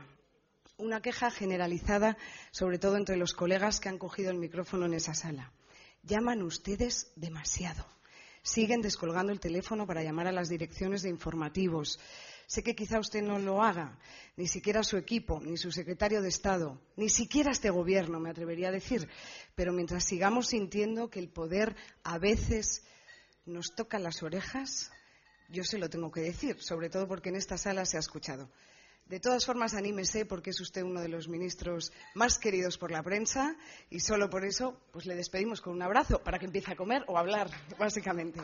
una 0.78 1.02
queja 1.02 1.32
generalizada, 1.32 2.18
sobre 2.52 2.80
todo 2.80 2.98
entre 2.98 3.18
los 3.18 3.34
colegas 3.34 3.80
que 3.80 3.90
han 3.90 3.98
cogido 3.98 4.32
el 4.32 4.38
micrófono 4.38 4.86
en 4.86 4.94
esa 4.94 5.14
sala. 5.14 5.52
Llaman 6.04 6.44
ustedes 6.44 7.12
demasiado. 7.16 7.86
Siguen 8.44 8.82
descolgando 8.82 9.32
el 9.32 9.40
teléfono 9.40 9.88
para 9.88 10.04
llamar 10.04 10.28
a 10.28 10.32
las 10.32 10.50
direcciones 10.50 11.02
de 11.02 11.10
informativos. 11.10 12.00
Sé 12.46 12.62
que 12.62 12.76
quizá 12.76 13.00
usted 13.00 13.24
no 13.24 13.40
lo 13.40 13.64
haga, 13.64 13.98
ni 14.38 14.48
siquiera 14.48 14.84
su 14.84 14.98
equipo, 14.98 15.40
ni 15.42 15.58
su 15.58 15.72
secretario 15.72 16.22
de 16.22 16.30
Estado, 16.30 16.80
ni 16.96 17.10
siquiera 17.10 17.52
este 17.52 17.72
gobierno, 17.72 18.20
me 18.20 18.30
atrevería 18.30 18.68
a 18.68 18.72
decir. 18.72 19.10
Pero 19.56 19.74
mientras 19.74 20.04
sigamos 20.04 20.48
sintiendo 20.48 21.10
que 21.10 21.20
el 21.20 21.30
poder 21.30 21.76
a 22.04 22.20
veces 22.20 22.84
nos 23.48 23.74
toca 23.74 23.98
las 23.98 24.22
orejas, 24.22 24.92
yo 25.50 25.64
se 25.64 25.80
lo 25.80 25.90
tengo 25.90 26.12
que 26.12 26.22
decir, 26.22 26.62
sobre 26.62 26.90
todo 26.90 27.08
porque 27.08 27.30
en 27.30 27.38
esta 27.38 27.58
sala 27.58 27.86
se 27.86 27.98
ha 27.98 28.00
escuchado. 28.00 28.52
De 29.08 29.20
todas 29.20 29.46
formas, 29.46 29.76
anímese 29.76 30.26
porque 30.26 30.50
es 30.50 30.60
usted 30.60 30.82
uno 30.82 31.00
de 31.00 31.10
los 31.10 31.28
ministros 31.28 31.94
más 32.16 32.40
queridos 32.40 32.80
por 32.80 32.90
la 32.90 33.04
prensa 33.04 33.56
y 33.92 34.00
solo 34.00 34.32
por 34.32 34.44
eso 34.44 34.82
pues 34.92 35.06
le 35.06 35.16
despedimos 35.16 35.62
con 35.62 35.74
un 35.74 35.84
abrazo 35.84 36.24
para 36.24 36.40
que 36.40 36.46
empiece 36.46 36.72
a 36.72 36.76
comer 36.76 37.04
o 37.08 37.16
a 37.16 37.20
hablar, 37.20 37.50
básicamente. 37.78 38.40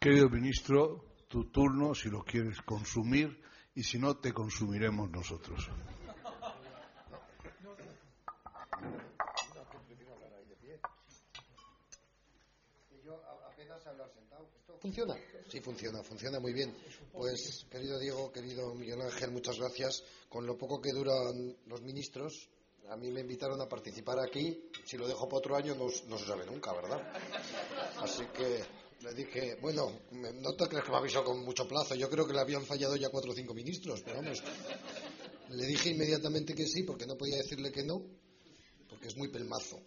Querido 0.00 0.30
ministro, 0.30 1.04
tu 1.28 1.50
turno 1.50 1.94
si 1.94 2.08
lo 2.08 2.24
quieres 2.24 2.62
consumir 2.62 3.42
y 3.74 3.82
si 3.82 3.98
no, 3.98 4.16
te 4.16 4.32
consumiremos 4.32 5.10
nosotros. 5.10 5.70
Yo 13.04 13.20
apenas 13.46 13.82
sentado. 13.82 14.48
¿Esto 14.58 14.78
funciona? 14.78 15.16
Sí, 15.48 15.60
funciona, 15.60 16.02
funciona 16.02 16.40
muy 16.40 16.52
bien. 16.52 16.74
Pues, 17.12 17.66
querido 17.70 17.98
Diego, 17.98 18.32
querido 18.32 18.74
Miguel 18.74 19.00
Ángel, 19.02 19.30
muchas 19.30 19.58
gracias. 19.58 20.04
Con 20.28 20.46
lo 20.46 20.56
poco 20.56 20.80
que 20.80 20.92
duran 20.92 21.56
los 21.66 21.82
ministros, 21.82 22.48
a 22.88 22.96
mí 22.96 23.10
me 23.10 23.20
invitaron 23.20 23.60
a 23.60 23.68
participar 23.68 24.18
aquí. 24.20 24.70
Si 24.84 24.96
lo 24.96 25.06
dejo 25.06 25.28
para 25.28 25.38
otro 25.38 25.56
año, 25.56 25.74
no, 25.74 25.86
no 26.08 26.18
se 26.18 26.26
sabe 26.26 26.46
nunca, 26.46 26.72
¿verdad? 26.72 27.00
Así 27.98 28.24
que 28.26 28.62
le 29.02 29.14
dije, 29.14 29.58
bueno, 29.60 29.90
no 30.12 30.54
te 30.54 30.68
crees 30.68 30.84
que 30.84 30.90
me 30.90 30.98
avisó 30.98 31.24
con 31.24 31.44
mucho 31.44 31.66
plazo. 31.66 31.94
Yo 31.94 32.08
creo 32.08 32.26
que 32.26 32.34
le 32.34 32.40
habían 32.40 32.64
fallado 32.64 32.96
ya 32.96 33.10
cuatro 33.10 33.32
o 33.32 33.34
cinco 33.34 33.54
ministros, 33.54 34.02
pero 34.02 34.16
vamos. 34.16 34.42
Le 35.50 35.66
dije 35.66 35.90
inmediatamente 35.90 36.54
que 36.54 36.66
sí, 36.66 36.84
porque 36.84 37.06
no 37.06 37.16
podía 37.16 37.36
decirle 37.36 37.72
que 37.72 37.82
no, 37.82 38.02
porque 38.88 39.08
es 39.08 39.16
muy 39.16 39.28
pelmazo. 39.28 39.80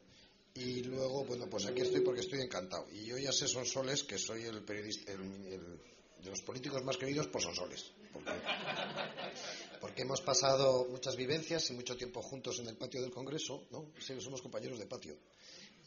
Y 0.55 0.83
luego, 0.83 1.25
bueno, 1.25 1.49
pues 1.49 1.65
aquí 1.65 1.81
estoy 1.81 1.99
porque 1.99 2.21
estoy 2.21 2.39
encantado. 2.39 2.87
Y 2.89 3.03
yo 3.03 3.17
ya 3.17 3.33
sé 3.33 3.45
Sonsoles 3.45 4.03
que 4.03 4.17
soy 4.17 4.43
el 4.43 4.63
periodista, 4.63 5.11
de 5.11 6.29
los 6.29 6.41
políticos 6.41 6.81
más 6.85 6.95
queridos 6.95 7.27
por 7.27 7.41
Sonsoles. 7.41 7.91
Porque, 8.13 8.31
porque 9.81 10.01
hemos 10.03 10.21
pasado 10.21 10.87
muchas 10.89 11.17
vivencias 11.17 11.69
y 11.69 11.73
mucho 11.73 11.97
tiempo 11.97 12.21
juntos 12.21 12.59
en 12.59 12.69
el 12.69 12.77
patio 12.77 13.01
del 13.01 13.11
Congreso, 13.11 13.67
¿no? 13.71 13.91
Sí, 13.99 14.13
somos 14.21 14.41
compañeros 14.41 14.79
de 14.79 14.85
patio. 14.85 15.17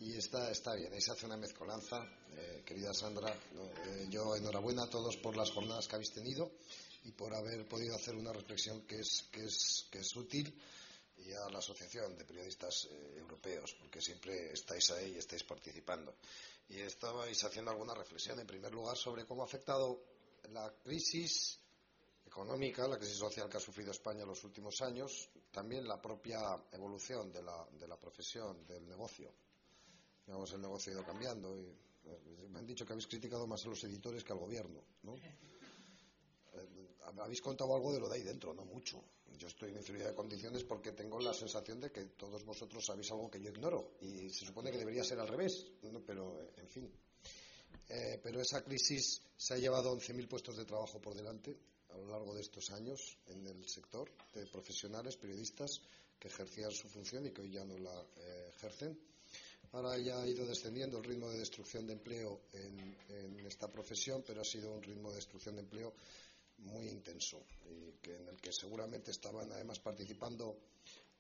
Y 0.00 0.14
está, 0.14 0.50
está 0.50 0.75
bien, 0.75 0.92
ahí 0.92 1.00
se 1.00 1.12
hace 1.12 1.25
una 1.25 1.38
mezcolanza. 1.38 2.06
Eh, 2.37 2.62
querida 2.66 2.92
Sandra, 2.92 3.32
eh, 3.32 4.06
yo 4.10 4.37
enhorabuena 4.37 4.82
a 4.82 4.90
todos 4.90 5.16
por 5.16 5.34
las 5.34 5.50
jornadas 5.50 5.88
que 5.88 5.94
habéis 5.96 6.12
tenido 6.12 6.52
y 7.04 7.12
por 7.12 7.34
haber 7.34 7.66
podido 7.66 7.96
hacer 7.96 8.14
una 8.14 8.34
reflexión 8.34 8.82
que 8.82 8.96
es, 8.96 9.25
que 9.32 9.44
es, 9.44 9.87
que 9.90 10.00
es 10.00 10.14
útil 10.14 10.54
y 11.18 11.32
a 11.32 11.48
la 11.50 11.58
Asociación 11.58 12.16
de 12.16 12.25
Periodistas 12.25 12.88
eh, 12.90 13.18
Europeos, 13.18 13.75
porque 13.78 14.00
siempre 14.00 14.52
estáis 14.52 14.90
ahí 14.90 15.14
y 15.14 15.18
estáis 15.18 15.44
participando. 15.44 16.14
Y 16.68 16.80
estabais 16.80 17.42
haciendo 17.44 17.70
alguna 17.70 17.94
reflexión, 17.94 18.38
en 18.38 18.46
primer 18.46 18.72
lugar, 18.72 18.96
sobre 18.96 19.25
cómo 19.25 19.42
ha 19.42 19.46
afectado 19.46 20.02
la 20.50 20.72
crisis 20.82 21.58
económica, 22.26 22.87
la 22.87 22.98
crisis 22.98 23.16
social 23.16 23.48
que 23.48 23.56
ha 23.56 23.60
sufrido 23.60 23.90
España 23.90 24.22
en 24.22 24.28
los 24.28 24.44
últimos 24.44 24.80
años, 24.82 25.30
también 25.50 25.88
la 25.88 26.00
propia 26.00 26.40
evolución 26.72 27.32
de 27.32 27.42
la, 27.42 27.66
de 27.72 27.88
la 27.88 27.98
profesión, 27.98 28.66
del 28.66 28.87
negocio. 28.87 29.32
Digamos, 30.26 30.52
el 30.52 30.60
negocio 30.60 30.92
ha 30.92 30.96
ido 30.96 31.04
cambiando 31.04 31.56
y 31.56 31.75
eh, 32.04 32.48
me 32.50 32.58
han 32.58 32.66
dicho 32.66 32.84
que 32.84 32.92
habéis 32.92 33.06
criticado 33.06 33.46
más 33.46 33.64
a 33.64 33.68
los 33.68 33.82
editores 33.84 34.22
que 34.22 34.32
al 34.32 34.38
gobierno, 34.38 34.84
¿no? 35.02 35.16
Eh, 36.58 36.88
habéis 37.20 37.40
contado 37.40 37.74
algo 37.74 37.92
de 37.92 38.00
lo 38.00 38.08
de 38.08 38.16
ahí 38.16 38.22
dentro, 38.22 38.54
no 38.54 38.64
mucho. 38.64 39.02
Yo 39.38 39.46
estoy 39.46 39.70
en 39.70 39.76
inferioridad 39.76 40.10
de 40.10 40.16
condiciones 40.16 40.64
porque 40.64 40.92
tengo 40.92 41.20
la 41.20 41.32
sensación 41.32 41.80
de 41.80 41.90
que 41.90 42.04
todos 42.16 42.44
vosotros 42.44 42.84
sabéis 42.84 43.10
algo 43.12 43.30
que 43.30 43.40
yo 43.40 43.50
ignoro 43.50 43.92
y 44.00 44.28
se 44.30 44.46
supone 44.46 44.70
que 44.70 44.78
debería 44.78 45.04
ser 45.04 45.20
al 45.20 45.28
revés, 45.28 45.64
pero 46.04 46.50
en 46.56 46.68
fin. 46.68 46.90
Eh, 47.88 48.20
pero 48.22 48.40
esa 48.40 48.62
crisis 48.62 49.22
se 49.36 49.54
ha 49.54 49.58
llevado 49.58 49.96
11.000 49.96 50.28
puestos 50.28 50.56
de 50.56 50.64
trabajo 50.64 51.00
por 51.00 51.14
delante 51.14 51.56
a 51.90 51.96
lo 51.96 52.08
largo 52.08 52.34
de 52.34 52.42
estos 52.42 52.70
años 52.70 53.16
en 53.28 53.46
el 53.46 53.66
sector 53.66 54.10
de 54.34 54.46
profesionales, 54.46 55.16
periodistas 55.16 55.80
que 56.18 56.28
ejercían 56.28 56.70
su 56.72 56.88
función 56.88 57.26
y 57.26 57.30
que 57.30 57.42
hoy 57.42 57.52
ya 57.52 57.64
no 57.64 57.78
la 57.78 58.02
eh, 58.16 58.50
ejercen. 58.56 58.98
Ahora 59.72 59.96
ya 59.98 60.20
ha 60.20 60.26
ido 60.26 60.46
descendiendo 60.46 60.98
el 60.98 61.04
ritmo 61.04 61.28
de 61.28 61.38
destrucción 61.38 61.87
de 61.87 61.92
empleo 61.92 62.40
en 62.52 63.46
esta 63.46 63.70
profesión, 63.70 64.24
pero 64.26 64.40
ha 64.40 64.44
sido 64.44 64.72
un 64.72 64.83
ritmo 64.83 65.11
de 65.11 65.16
destrucción 65.16 65.56
de 65.56 65.61
empleo 65.61 65.92
muy 66.59 66.88
intenso 66.88 67.44
y 67.64 67.92
que 68.01 68.16
en 68.16 68.29
el 68.29 68.40
que 68.40 68.53
seguramente 68.53 69.11
estaban 69.11 69.51
además 69.53 69.81
participando 69.81 70.59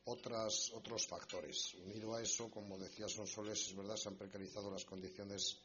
otras, 0.04 0.72
otros 0.72 1.06
factores. 1.06 1.74
Unido 1.74 2.14
a 2.14 2.22
eso, 2.22 2.50
como 2.50 2.78
decía 2.78 3.08
Sonsoles, 3.08 3.68
es 3.68 3.76
verdad, 3.76 3.96
se 3.96 4.08
han 4.08 4.16
precarizado 4.16 4.70
las 4.70 4.84
condiciones 4.84 5.58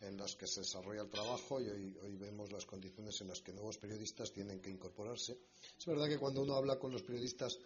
en 0.00 0.16
las 0.18 0.36
que 0.36 0.46
se 0.46 0.60
desarrolla 0.60 1.02
el 1.02 1.10
trabajo 1.10 1.60
y 1.60 1.68
hoy, 1.68 1.96
hoy, 2.02 2.16
vemos 2.16 2.52
las 2.52 2.66
condiciones 2.66 3.18
en 3.22 3.28
las 3.28 3.40
que 3.40 3.52
nuevos 3.52 3.78
periodistas 3.78 4.30
tienen 4.30 4.60
que 4.60 4.70
incorporarse. 4.70 5.38
Es 5.78 5.86
verdad 5.86 6.08
que 6.08 6.18
cuando 6.18 6.42
uno 6.42 6.54
habla 6.54 6.78
con 6.78 6.92
los 6.92 7.02
periodistas 7.02 7.58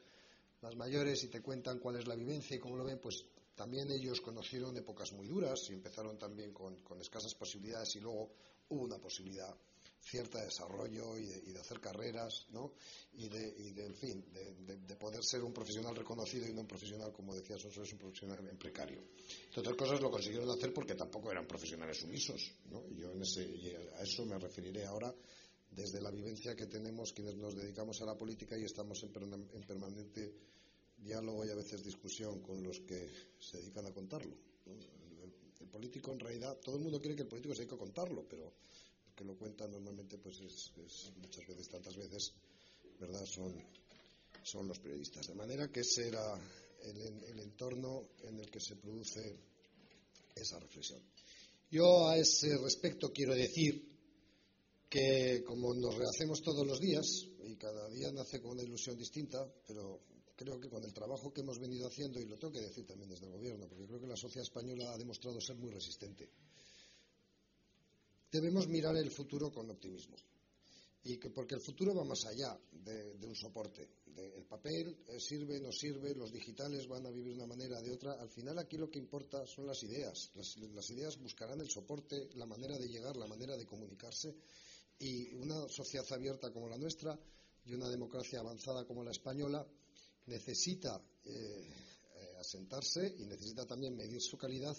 más 0.63 0.77
mayores 0.77 1.25
y 1.25 1.29
te 1.29 1.43
cuentan 1.43 1.81
cuál 1.81 1.97
es 1.97 2.07
la 2.07 2.15
vivencia 2.15 2.57
y 2.57 2.61
cómo 2.61 2.77
lo 2.77 2.85
ven, 2.85 3.01
pues 3.01 3.25
también 3.57 3.91
ellos 3.91 4.21
conocieron 4.21 4.77
épocas 4.77 5.13
muy 5.13 5.27
duras 5.27 5.69
y 5.71 5.73
empezaron 5.73 6.17
también 6.19 6.53
con, 6.53 6.77
con 6.83 7.01
escasas 7.01 7.35
posibilidades 7.35 7.97
y 7.97 8.01
luego 8.01 8.31
hubo 8.69 8.85
una 8.85 8.99
posibilidad 8.99 9.55
cierto 10.03 10.39
desarrollo 10.39 11.17
y 11.19 11.27
de, 11.27 11.61
hacer 11.61 11.81
carreras, 11.81 12.47
¿no? 12.51 12.73
Y 13.15 13.29
de, 13.29 13.85
en 13.85 13.95
fin, 13.95 14.25
de, 14.33 14.97
poder 14.97 15.23
ser 15.23 15.43
un 15.43 15.53
profesional 15.53 15.95
reconocido 15.95 16.47
y 16.47 16.53
no 16.53 16.63
un 16.63 16.67
profesional, 16.67 17.13
como 17.13 17.35
decía 17.35 17.59
Soso, 17.59 17.83
es 17.83 17.93
un 17.93 17.99
profesional 17.99 18.39
en 18.49 18.59
precario. 18.59 19.03
Entre 19.47 19.61
otras 19.61 19.77
cosas 19.77 20.01
lo 20.01 20.11
consiguieron 20.11 20.51
hacer 20.51 20.73
porque 20.73 20.95
tampoco 20.95 21.31
eran 21.31 21.47
profesionales 21.47 21.99
sumisos, 21.99 22.53
¿no? 22.71 22.85
Y 22.91 23.01
yo 23.01 23.13
en 23.13 23.23
ese, 23.23 23.91
a 23.97 24.03
eso 24.03 24.25
me 24.25 24.39
referiré 24.39 24.85
ahora 24.87 25.15
desde 25.71 26.01
la 26.01 26.11
vivencia 26.11 26.57
que 26.57 26.67
tenemos 26.67 27.13
quienes 27.13 27.37
nos 27.37 27.55
dedicamos 27.55 28.01
a 28.03 28.07
la 28.07 28.17
política 28.17 28.59
y 28.59 28.65
estamos 28.65 29.03
en, 29.05 29.11
permanente 29.11 30.35
diálogo 30.97 31.45
y 31.45 31.51
a 31.51 31.55
veces 31.55 31.83
discusión 31.83 32.41
con 32.41 32.63
los 32.63 32.81
que 32.81 33.09
se 33.39 33.59
dedican 33.59 33.87
a 33.87 33.93
contarlo. 33.93 34.35
El, 34.67 35.33
el, 35.61 35.69
político, 35.69 36.13
en 36.13 36.19
realidad, 36.19 36.59
todo 36.59 36.77
el 36.77 36.83
mundo 36.83 37.01
quiere 37.01 37.15
que 37.15 37.23
el 37.23 37.29
político 37.29 37.55
se 37.55 37.61
dedique 37.61 37.77
a 37.77 37.79
contarlo, 37.79 38.27
pero 38.29 38.53
que 39.21 39.27
lo 39.27 39.37
cuentan 39.37 39.71
normalmente 39.71 40.17
pues 40.17 40.41
es, 40.41 40.73
muchas 41.19 41.47
veces, 41.47 41.69
tantas 41.69 41.95
veces, 41.95 42.33
¿verdad? 42.99 43.23
Son, 43.27 43.53
son 44.43 44.67
los 44.67 44.79
periodistas. 44.79 45.27
De 45.27 45.35
manera 45.35 45.69
que 45.71 45.81
ese 45.81 46.09
era 46.09 46.25
el, 46.85 47.39
entorno 47.39 48.09
en 48.23 48.41
el 48.41 48.51
que 48.51 48.61
se 48.61 48.77
produce 48.77 49.21
esa 50.35 50.59
reflexión. 50.59 51.03
Yo 51.71 52.09
a 52.09 52.17
ese 52.17 52.57
respecto 52.57 53.13
quiero 53.13 53.35
decir 53.35 53.87
que 54.89 55.45
como 55.47 55.75
nos 55.75 55.97
rehacemos 55.97 56.41
todos 56.41 56.67
los 56.67 56.81
días 56.81 57.05
y 57.45 57.57
cada 57.57 57.91
día 57.91 58.11
nace 58.13 58.41
con 58.41 58.53
una 58.53 58.63
ilusión 58.63 58.97
distinta, 58.97 59.47
pero 59.67 60.01
creo 60.35 60.59
que 60.59 60.71
con 60.71 60.83
el 60.83 60.95
trabajo 60.95 61.31
que 61.31 61.43
hemos 61.43 61.59
venido 61.59 61.87
haciendo, 61.89 62.19
y 62.19 62.25
lo 62.25 62.39
tengo 62.39 62.55
que 62.55 62.63
decir 62.63 62.87
también 62.87 63.11
desde 63.11 63.27
el 63.27 63.33
Gobierno, 63.33 63.69
porque 63.69 63.85
creo 63.85 64.01
que 64.01 64.07
la 64.07 64.17
sociedad 64.17 64.47
española 64.47 64.95
ha 64.95 64.97
demostrado 64.97 65.39
ser 65.43 65.57
muy 65.57 65.71
resistente 65.71 66.31
debemos 68.31 68.69
mirar 68.69 68.97
el 68.97 69.11
futuro 69.11 69.51
con 69.51 69.71
optimismo. 69.71 70.17
Y 71.03 71.17
que, 71.17 71.31
porque 71.31 71.55
el 71.55 71.63
futuro 71.63 71.95
va 71.95 72.05
más 72.05 72.27
allá 72.27 72.59
de, 72.71 73.27
un 73.27 73.35
soporte. 73.35 73.89
el 74.17 74.45
papel 74.45 74.99
eh, 75.09 75.19
sirve, 75.19 75.59
no 75.59 75.73
sirve, 75.73 76.15
los 76.15 76.31
digitales 76.31 76.87
van 76.87 77.07
a 77.07 77.11
vivir 77.11 77.33
de 77.33 77.43
una 77.43 77.47
manera, 77.47 77.81
de 77.81 77.91
otra. 77.91 78.13
Al 78.21 78.29
final 78.29 78.59
aquí 78.59 78.77
lo 78.77 78.91
que 78.91 78.99
importa 78.99 79.47
son 79.47 79.67
las 79.67 79.83
ideas. 79.83 80.31
Las, 80.35 80.91
ideas 80.91 81.19
buscarán 81.19 81.61
el 81.61 81.71
soporte, 81.71 82.29
la 82.35 82.45
manera 82.45 82.77
de 82.79 82.89
llegar, 82.89 83.17
la 83.17 83.27
manera 83.27 83.57
de 83.57 83.65
comunicarse. 83.65 84.35
Y 84.99 85.35
una 85.37 85.67
sociedad 85.69 86.07
abierta 86.13 86.53
como 86.53 86.69
la 86.69 86.77
nuestra 86.77 87.19
y 87.65 87.73
una 87.73 87.89
democracia 87.89 88.41
avanzada 88.41 88.85
como 88.85 89.03
la 89.03 89.13
española 89.13 89.67
necesita 90.27 91.03
eh, 91.25 91.31
eh, 91.31 92.35
asentarse 92.39 93.15
y 93.19 93.25
necesita 93.25 93.67
también 93.67 93.97
medir 93.97 94.21
su 94.21 94.37
calidad 94.37 94.77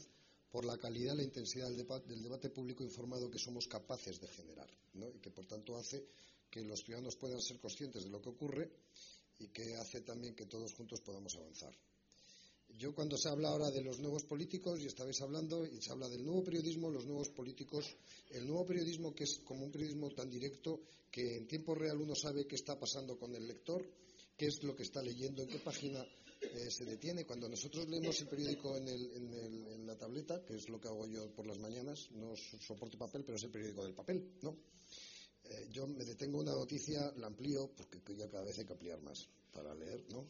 por 0.51 0.65
la 0.65 0.77
calidad 0.77 1.13
y 1.13 1.17
la 1.17 1.23
intensidad 1.23 1.69
del, 1.69 2.21
debate, 2.21 2.49
público 2.49 2.83
informado 2.83 3.31
que 3.31 3.39
somos 3.39 3.67
capaces 3.67 4.19
de 4.19 4.27
generar, 4.27 4.69
y 4.93 5.19
que 5.19 5.31
por 5.31 5.45
tanto 5.45 5.77
hace 5.77 6.05
que 6.49 6.61
los 6.61 6.83
ciudadanos 6.83 7.15
puedan 7.15 7.41
ser 7.41 7.59
conscientes 7.59 8.03
de 8.03 8.09
lo 8.09 8.21
que 8.21 8.29
ocurre 8.29 8.69
y 9.39 9.47
que 9.47 9.75
hace 9.75 10.01
también 10.01 10.35
que 10.35 10.45
todos 10.45 10.73
juntos 10.73 10.99
podamos 11.01 11.35
avanzar. 11.35 11.73
Yo 12.77 12.93
cuando 12.93 13.17
se 13.17 13.29
habla 13.29 13.49
ahora 13.49 13.69
de 13.71 13.81
los 13.81 13.99
nuevos 13.99 14.23
políticos, 14.23 14.79
y 14.79 14.85
estabais 14.85 15.21
hablando, 15.21 15.65
y 15.65 15.81
se 15.81 15.91
habla 15.91 16.07
del 16.07 16.23
nuevo 16.23 16.43
periodismo, 16.43 16.89
los 16.89 17.05
nuevos 17.05 17.29
políticos, 17.29 17.85
el 18.29 18.47
nuevo 18.47 18.65
periodismo 18.65 19.13
que 19.13 19.25
es 19.25 19.39
como 19.39 19.65
un 19.65 19.71
periodismo 19.71 20.09
tan 20.11 20.29
directo 20.29 20.81
que 21.09 21.37
en 21.37 21.47
tiempo 21.47 21.75
real 21.75 21.99
uno 21.99 22.15
sabe 22.15 22.47
qué 22.47 22.55
está 22.55 22.79
pasando 22.79 23.17
con 23.17 23.35
el 23.35 23.47
lector, 23.47 23.85
qué 24.37 24.47
es 24.47 24.63
lo 24.63 24.75
que 24.75 24.83
está 24.83 25.01
leyendo, 25.01 25.43
en 25.43 25.49
qué 25.49 25.59
página 25.59 26.03
eh, 26.41 26.71
se 26.71 26.85
detiene. 26.85 27.25
Cuando 27.25 27.47
nosotros 27.47 27.87
leemos 27.87 28.19
el 28.19 28.27
periódico 28.27 28.75
en, 28.75 29.85
la 29.85 29.95
tableta, 29.97 30.43
que 30.43 30.55
es 30.55 30.69
lo 30.69 30.79
que 30.79 30.87
hago 30.87 31.07
yo 31.07 31.31
por 31.33 31.45
las 31.45 31.59
mañanas, 31.59 32.09
no 32.11 32.35
soporto 32.35 32.97
papel, 32.97 33.23
pero 33.23 33.37
es 33.37 33.43
el 33.43 33.51
periódico 33.51 33.83
del 33.83 33.93
papel, 33.93 34.37
¿no? 34.41 34.57
Eh, 35.43 35.67
yo 35.71 35.87
me 35.87 36.05
detengo 36.05 36.39
una 36.39 36.53
noticia, 36.53 37.11
la 37.17 37.27
amplío, 37.27 37.71
porque 37.75 38.15
ya 38.15 38.29
cada 38.29 38.43
vez 38.43 38.57
hay 38.57 38.65
que 38.65 38.73
ampliar 38.73 39.01
más 39.01 39.27
para 39.51 39.75
leer, 39.75 40.03
¿no? 40.11 40.25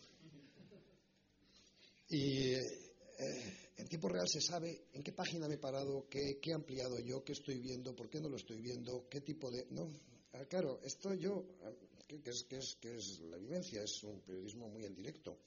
Y 2.09 2.53
eh, 2.53 3.71
en 3.77 3.87
tiempo 3.87 4.09
real 4.09 4.27
se 4.27 4.41
sabe 4.41 4.87
en 4.93 5.03
qué 5.03 5.13
página 5.13 5.47
me 5.47 5.55
he 5.55 5.59
parado, 5.59 6.07
qué, 6.09 6.39
qué 6.41 6.51
he 6.51 6.53
ampliado 6.53 6.99
yo, 6.99 7.23
qué 7.23 7.31
estoy 7.33 7.59
viendo, 7.59 7.95
por 7.95 8.09
qué 8.09 8.19
no 8.19 8.27
lo 8.29 8.35
estoy 8.35 8.61
viendo, 8.61 9.07
qué 9.09 9.21
tipo 9.21 9.49
de... 9.49 9.67
No, 9.69 9.89
ah, 10.33 10.45
claro, 10.45 10.81
esto 10.83 11.13
yo, 11.13 11.45
ah, 11.63 11.71
que, 12.07 12.29
es, 12.29 12.43
que, 12.43 12.57
es, 12.57 12.75
que 12.81 12.95
es 12.95 13.19
la 13.21 13.37
vivencia, 13.37 13.81
es 13.83 14.03
un 14.03 14.19
periodismo 14.21 14.67
muy 14.67 14.83
en 14.85 14.95
directo. 14.95 15.37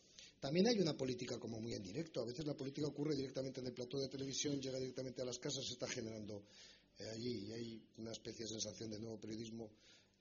También 0.45 0.67
hay 0.67 0.79
una 0.79 0.95
política 0.95 1.39
como 1.39 1.59
muy 1.59 1.73
en 1.73 1.83
directo. 1.83 2.21
A 2.21 2.27
veces 2.27 2.45
la 2.45 2.53
política 2.55 2.87
ocurre 2.87 3.17
directamente 3.17 3.61
en 3.61 3.69
el 3.69 3.73
plató 3.73 3.99
de 3.99 4.09
televisión, 4.09 4.61
llega 4.61 4.79
directamente 4.79 5.23
a 5.23 5.25
las 5.25 5.39
casas, 5.39 5.65
se 5.65 5.73
está 5.73 5.89
generando 5.89 6.45
eh, 6.99 7.09
allí 7.15 7.47
y 7.47 7.53
hay 7.53 7.83
una 7.97 8.13
especie 8.13 8.45
de 8.45 8.51
sensación 8.51 8.91
de 8.91 8.99
nuevo 8.99 9.19
periodismo, 9.19 9.71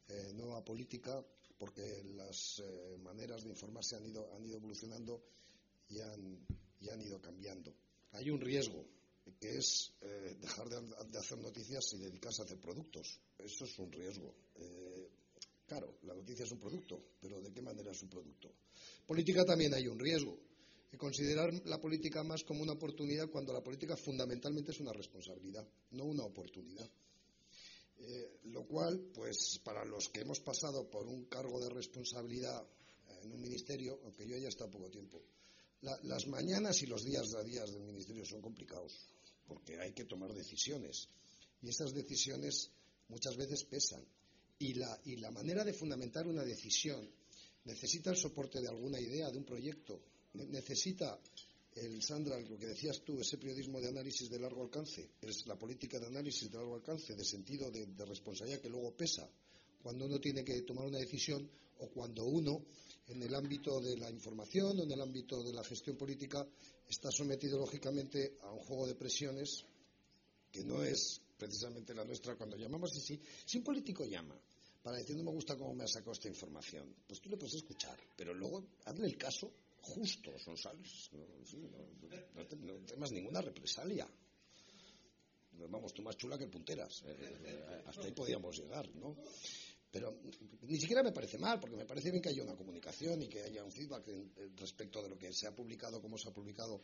eh, 0.08 0.32
nueva 0.34 0.64
política, 0.64 1.22
porque 1.58 2.06
las 2.16 2.62
eh, 2.64 2.98
maneras 3.00 3.44
de 3.44 3.50
informarse 3.50 3.98
han 3.98 4.06
ido, 4.06 4.34
han 4.34 4.46
ido 4.46 4.56
evolucionando 4.56 5.22
y 5.90 6.00
han, 6.00 7.02
ido 7.02 7.20
cambiando. 7.20 7.76
Hay 8.14 8.30
un 8.30 8.40
riesgo 8.40 8.86
que 9.42 9.58
es 9.58 9.92
eh, 10.00 10.38
dejar 10.40 10.70
de, 10.70 11.18
hacer 11.18 11.38
noticias 11.40 11.84
y 11.96 11.98
dedicarse 11.98 12.44
a 12.44 12.46
hacer 12.46 12.62
productos. 12.62 13.20
Eso 13.38 13.66
es 13.66 13.78
un 13.78 13.92
riesgo. 13.92 14.34
Claro, 15.74 15.98
la 16.04 16.14
noticia 16.14 16.46
es 16.46 16.52
un 16.52 16.60
producto, 16.60 17.00
pero 17.20 17.42
¿de 17.42 17.52
qué 17.52 17.62
manera 17.62 17.92
es 17.92 18.02
un 18.04 18.10
producto? 18.10 18.48
Política 19.08 19.44
también 19.44 19.74
hay 19.74 19.88
un 19.88 19.98
riesgo. 19.98 20.38
Considerar 20.96 21.52
la 21.66 21.82
política 21.82 22.24
más 22.24 22.44
como 22.44 22.62
una 22.62 22.74
oportunidad 22.74 23.28
cuando 23.32 23.52
la 23.52 23.64
política 23.64 23.98
fundamentalmente 23.98 24.70
es 24.70 24.80
una 24.80 24.94
responsabilidad, 24.94 25.68
no 25.92 26.06
una 26.06 26.24
oportunidad. 26.26 26.88
Eh, 27.98 28.40
lo 28.44 28.68
cual, 28.68 29.00
pues 29.16 29.60
para 29.64 29.84
los 29.84 30.10
que 30.10 30.22
hemos 30.22 30.40
pasado 30.42 30.88
por 30.92 31.08
un 31.08 31.26
cargo 31.26 31.60
de 31.60 31.70
responsabilidad 31.70 32.64
en 33.24 33.32
un 33.32 33.42
ministerio, 33.42 34.00
aunque 34.04 34.28
yo 34.28 34.36
haya 34.36 34.50
estado 34.50 34.70
poco 34.70 34.92
tiempo, 34.92 35.24
las 35.82 36.28
mañanas 36.28 36.80
y 36.84 36.86
los 36.86 37.04
días 37.04 37.34
a 37.34 37.44
días 37.44 37.72
del 37.72 37.82
ministerio 37.82 38.24
son 38.26 38.42
complicados, 38.42 39.08
porque 39.48 39.80
hay 39.80 39.94
que 39.94 40.06
tomar 40.06 40.32
decisiones. 40.34 41.10
Y 41.64 41.70
esas 41.70 41.94
decisiones 41.94 42.70
muchas 43.08 43.36
veces 43.36 43.64
pesan. 43.64 44.06
Y 44.64 44.76
la, 44.76 44.98
y 45.04 45.18
la 45.18 45.30
manera 45.30 45.66
de 45.66 45.74
fundamentar 45.74 46.26
una 46.26 46.46
decisión 46.46 47.06
necesita 47.66 48.12
el 48.12 48.16
soporte 48.16 48.62
de 48.62 48.70
alguna 48.70 48.98
idea, 48.98 49.30
de 49.30 49.38
un 49.38 49.44
proyecto. 49.44 50.00
Necesita, 50.36 51.20
el, 51.76 52.02
Sandra, 52.02 52.40
lo 52.40 52.58
que 52.58 52.68
decías 52.68 53.02
tú, 53.04 53.20
ese 53.20 53.38
periodismo 53.38 53.82
de 53.82 53.90
análisis 53.90 54.30
de 54.30 54.40
largo 54.40 54.64
alcance, 54.64 55.10
es 55.20 55.46
la 55.48 55.60
política 55.60 56.00
de 56.00 56.08
análisis 56.08 56.50
de 56.50 56.58
largo 56.58 56.76
alcance, 56.76 57.14
de 57.14 57.26
sentido 57.26 57.70
de 57.70 58.06
responsabilidad 58.06 58.62
que 58.62 58.70
luego 58.70 58.96
pesa 58.96 59.30
cuando 59.82 60.06
uno 60.06 60.18
tiene 60.18 60.46
que 60.46 60.62
tomar 60.62 60.86
una 60.86 61.00
decisión 61.00 61.46
o 61.80 61.90
cuando 61.90 62.24
uno, 62.24 62.64
en 63.08 63.22
el 63.22 63.36
ámbito 63.36 63.82
de 63.82 63.98
la 63.98 64.10
información 64.10 64.80
o 64.80 64.84
en 64.84 64.92
el 64.94 65.02
ámbito 65.02 65.44
de 65.44 65.52
la 65.52 65.64
gestión 65.66 65.98
política, 65.98 66.48
está 66.88 67.12
sometido 67.12 67.60
lógicamente 67.60 68.38
a 68.44 68.52
un 68.54 68.60
juego 68.60 68.88
de 68.88 68.96
presiones 68.96 69.66
que 70.50 70.64
no 70.64 70.82
es 70.84 71.20
precisamente 71.38 71.94
la 71.94 72.06
nuestra 72.06 72.38
cuando 72.38 72.56
llamamos 72.56 72.96
así. 72.96 73.20
Si 73.46 73.58
un 73.58 73.64
político 73.66 74.06
llama 74.06 74.40
para 74.84 74.98
decir 74.98 75.16
me 75.16 75.32
gusta 75.32 75.58
cómo 75.58 75.74
me 75.74 75.86
ha 75.86 75.88
sacado 75.88 76.12
esta 76.12 76.28
información, 76.28 76.94
pues 77.08 77.20
tú 77.20 77.30
le 77.30 77.38
puedes 77.38 77.56
escuchar, 77.56 77.98
pero 78.16 78.34
luego 78.34 78.68
hazle 78.86 79.08
el 79.08 79.18
caso 79.18 79.52
justo, 79.82 80.38
Sonsales. 80.38 81.10
No, 81.14 81.26
no, 82.38 82.78
no 82.78 82.86
temas 82.86 83.12
ninguna 83.12 83.42
represalia 83.42 84.08
vamos, 85.70 85.94
tú 85.94 86.02
más 86.02 86.18
chula 86.18 86.38
que 86.38 86.48
punteras. 86.48 87.04
Eh, 87.06 87.16
eh, 87.20 87.84
hasta 87.86 88.04
ahí 88.04 88.12
podíamos 88.12 88.58
llegar, 88.58 88.90
¿no? 88.96 89.16
Pero 89.92 90.20
ni 90.64 90.80
siquiera 90.80 91.04
me 91.04 91.12
parece 91.12 91.38
mal, 91.38 91.60
porque 91.60 91.76
me 91.76 91.86
parece 91.86 92.10
bien 92.10 92.22
que 92.22 92.30
haya 92.30 92.44
una 92.44 92.56
comunicación 92.56 93.22
y 93.22 93.28
que 93.28 93.44
haya 93.44 93.64
un 93.64 93.72
feedback 93.72 94.10
respecto 94.56 95.04
de 95.04 95.10
lo 95.10 95.18
que 95.18 95.32
se 95.32 95.48
ha 95.48 95.56
publicado, 95.56 96.02
cómo 96.02 96.18
se 96.18 96.30
ha 96.30 96.34
publicado 96.34 96.82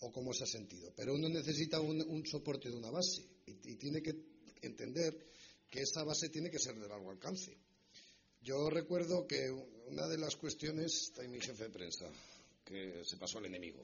o 0.00 0.12
cómo 0.12 0.32
se 0.32 0.44
ha 0.44 0.46
sentido. 0.46 0.92
Pero 0.94 1.14
uno 1.14 1.28
necesita 1.28 1.80
un, 1.80 2.24
soporte 2.24 2.68
de 2.68 2.76
una 2.76 2.90
base 2.90 3.26
y, 3.46 3.74
tiene 3.74 4.00
que 4.00 4.14
entender 4.62 5.32
que 5.70 5.82
esa 5.82 6.04
base 6.04 6.28
tiene 6.28 6.50
que 6.50 6.58
ser 6.58 6.74
de 6.78 6.88
largo 6.88 7.10
alcance. 7.10 7.56
Yo 8.42 8.70
recuerdo 8.70 9.26
que 9.26 9.50
una 9.88 10.06
de 10.06 10.18
las 10.18 10.36
cuestiones, 10.36 10.92
está 11.08 11.24
en 11.24 11.32
mi 11.32 11.40
jefe 11.40 11.64
de 11.64 11.70
prensa, 11.70 12.06
que 12.64 13.02
se 13.04 13.16
pasó 13.16 13.38
al 13.38 13.46
enemigo 13.46 13.80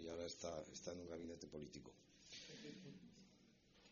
y 0.00 0.08
ahora 0.08 0.26
está, 0.26 0.62
está 0.72 0.92
en 0.92 1.00
un 1.00 1.08
gabinete 1.08 1.46
político. 1.46 1.92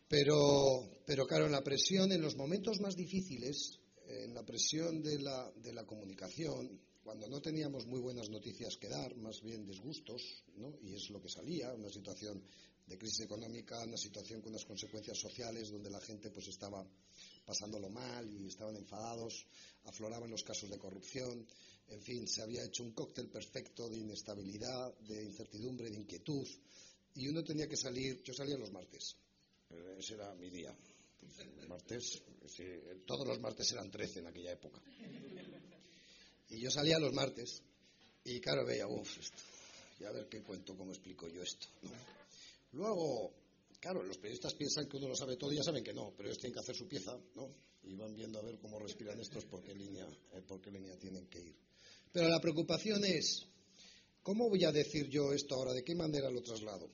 Pero, 0.07 1.01
pero 1.05 1.25
claro, 1.25 1.45
en 1.45 1.51
la 1.51 1.63
presión, 1.63 2.11
en 2.11 2.21
los 2.21 2.35
momentos 2.35 2.79
más 2.81 2.95
difíciles, 2.95 3.79
en 4.07 4.33
la 4.33 4.43
presión 4.43 5.01
de 5.01 5.19
la, 5.19 5.51
de 5.55 5.73
la 5.73 5.85
comunicación, 5.85 6.79
cuando 7.03 7.27
no 7.27 7.41
teníamos 7.41 7.85
muy 7.87 7.99
buenas 7.99 8.29
noticias 8.29 8.77
que 8.77 8.87
dar, 8.87 9.15
más 9.17 9.41
bien 9.41 9.65
disgustos, 9.65 10.21
¿no? 10.55 10.77
y 10.81 10.93
es 10.93 11.09
lo 11.09 11.21
que 11.21 11.29
salía, 11.29 11.73
una 11.73 11.89
situación 11.89 12.43
de 12.85 12.97
crisis 12.97 13.21
económica, 13.21 13.83
una 13.83 13.97
situación 13.97 14.41
con 14.41 14.51
unas 14.51 14.65
consecuencias 14.65 15.17
sociales 15.17 15.71
donde 15.71 15.89
la 15.89 16.01
gente 16.01 16.29
pues 16.31 16.47
estaba 16.47 16.85
pasándolo 17.45 17.89
mal 17.89 18.29
y 18.29 18.47
estaban 18.47 18.75
enfadados, 18.75 19.45
afloraban 19.85 20.29
los 20.29 20.43
casos 20.43 20.69
de 20.69 20.77
corrupción, 20.77 21.45
en 21.87 22.01
fin, 22.01 22.27
se 22.27 22.41
había 22.41 22.63
hecho 22.63 22.83
un 22.83 22.93
cóctel 22.93 23.29
perfecto 23.29 23.89
de 23.89 23.97
inestabilidad, 23.97 24.97
de 24.99 25.23
incertidumbre, 25.23 25.89
de 25.89 25.97
inquietud, 25.97 26.47
y 27.15 27.27
uno 27.27 27.43
tenía 27.43 27.67
que 27.67 27.77
salir, 27.77 28.21
yo 28.23 28.33
salía 28.33 28.57
los 28.57 28.71
martes, 28.71 29.15
ese 29.97 30.13
era 30.13 30.33
mi 30.35 30.49
día, 30.49 30.75
martes, 31.67 32.21
todos 33.05 33.27
los 33.27 33.39
martes 33.39 33.71
eran 33.71 33.89
13 33.89 34.19
en 34.19 34.27
aquella 34.27 34.51
época. 34.51 34.81
Y 36.49 36.59
yo 36.59 36.69
salía 36.69 36.99
los 36.99 37.13
martes 37.13 37.61
y 38.23 38.39
claro, 38.39 38.65
veía, 38.65 38.87
uff, 38.87 39.17
y 39.99 40.03
a 40.05 40.11
ver 40.11 40.27
qué 40.27 40.41
cuento, 40.41 40.75
cómo 40.77 40.91
explico 40.91 41.27
yo 41.27 41.41
esto. 41.41 41.67
Luego, 42.73 43.33
claro, 43.79 44.03
los 44.03 44.17
periodistas 44.17 44.53
piensan 44.55 44.87
que 44.87 44.97
uno 44.97 45.07
lo 45.07 45.15
sabe 45.15 45.37
todo 45.37 45.51
y 45.51 45.57
ya 45.57 45.63
saben 45.63 45.83
que 45.83 45.93
no, 45.93 46.13
pero 46.15 46.29
ellos 46.29 46.39
tienen 46.39 46.53
que 46.53 46.59
hacer 46.59 46.75
su 46.75 46.87
pieza, 46.87 47.17
¿no? 47.35 47.53
Y 47.83 47.95
van 47.95 48.15
viendo 48.15 48.39
a 48.39 48.43
ver 48.43 48.57
cómo 48.59 48.79
respiran 48.79 49.19
estos, 49.19 49.45
por 49.45 49.63
qué 49.63 49.75
línea, 49.75 50.07
eh, 50.33 50.41
por 50.41 50.61
qué 50.61 50.71
línea 50.71 50.97
tienen 50.97 51.27
que 51.27 51.39
ir. 51.39 51.55
Pero 52.11 52.29
la 52.29 52.39
preocupación 52.39 53.03
es, 53.05 53.45
¿cómo 54.21 54.49
voy 54.49 54.63
a 54.63 54.71
decir 54.71 55.07
yo 55.09 55.33
esto 55.33 55.55
ahora? 55.55 55.73
¿De 55.73 55.83
qué 55.83 55.95
manera 55.95 56.29
lo 56.29 56.41
traslado? 56.41 56.89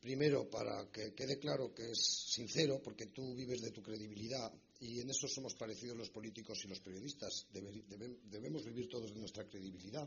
Primero, 0.00 0.48
para 0.50 0.90
que 0.90 1.14
quede 1.14 1.38
claro 1.38 1.72
que 1.72 1.90
es 1.90 1.98
sincero, 2.28 2.80
porque 2.82 3.06
tú 3.06 3.34
vives 3.34 3.62
de 3.62 3.70
tu 3.70 3.82
credibilidad 3.82 4.52
y 4.80 5.00
en 5.00 5.08
eso 5.08 5.26
somos 5.26 5.54
parecidos 5.54 5.96
los 5.96 6.10
políticos 6.10 6.62
y 6.64 6.68
los 6.68 6.80
periodistas. 6.80 7.46
debemos 7.50 8.64
vivir 8.64 8.88
todos 8.88 9.14
de 9.14 9.20
nuestra 9.20 9.48
credibilidad. 9.48 10.06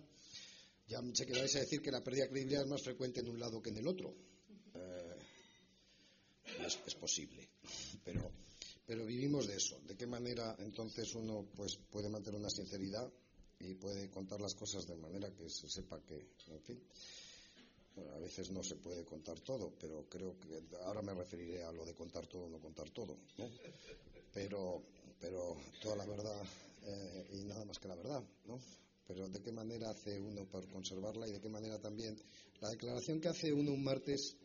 Ya 0.88 1.02
sé 1.14 1.26
que 1.26 1.34
vais 1.34 1.56
a 1.56 1.60
decir 1.60 1.82
que 1.82 1.92
la 1.92 2.04
pérdida 2.04 2.26
de 2.26 2.30
credibilidad 2.30 2.64
es 2.64 2.70
más 2.70 2.84
frecuente 2.84 3.20
en 3.20 3.30
un 3.30 3.40
lado 3.40 3.62
que 3.62 3.72
en 3.72 3.78
el 3.78 3.88
otro. 3.88 4.14
Eh, 4.78 5.16
es, 6.66 6.96
posible, 6.96 7.50
pero, 8.04 8.32
pero 8.86 9.06
vivimos 9.06 9.48
de 9.48 9.56
eso. 9.56 9.80
¿De 9.82 9.96
qué 9.96 10.08
manera 10.08 10.56
entonces 10.60 11.14
uno 11.16 11.46
pues, 11.56 11.78
puede 11.92 12.10
mantener 12.10 12.40
una 12.40 12.50
sinceridad 12.50 13.12
y 13.60 13.74
puede 13.76 14.10
contar 14.10 14.40
las 14.40 14.54
cosas 14.54 14.86
de 14.88 14.96
manera 14.96 15.34
que 15.34 15.50
se 15.50 15.70
sepa 15.70 16.00
que, 16.02 16.16
en 16.48 16.62
fin 16.62 16.82
a 18.14 18.20
veces 18.20 18.52
no 18.52 18.64
se 18.64 18.76
puede 18.76 19.04
contar 19.04 19.40
todo, 19.40 19.74
pero 19.80 20.08
creo 20.08 20.38
que 20.40 20.62
ahora 20.84 21.02
me 21.02 21.14
referiré 21.14 21.64
a 21.64 21.72
lo 21.72 21.84
de 21.86 21.96
contar 21.96 22.28
todo 22.28 22.44
o 22.44 22.50
no 22.50 22.60
contar 22.60 22.90
todo. 22.92 23.18
Pero, 24.34 24.84
pero 25.20 25.58
toda 25.82 25.96
la 25.96 26.06
verdad 26.06 26.44
eh, 26.84 27.28
y 27.34 27.46
nada 27.46 27.66
más 27.66 27.80
que 27.80 27.88
la 27.88 27.96
verdad, 27.96 28.24
¿no? 28.46 28.60
Pero 29.08 29.28
de 29.30 29.42
qué 29.42 29.52
manera 29.52 29.90
hace 29.90 30.20
uno 30.20 30.46
para 30.46 30.68
conservarla 30.68 31.28
y 31.28 31.32
de 31.32 31.42
qué 31.42 31.50
manera 31.50 31.80
también 31.80 32.22
la 32.60 32.70
declaración 32.70 33.20
que 33.20 33.30
hace 33.30 33.52
uno 33.52 33.72
un 33.72 33.84
martes 33.84 34.36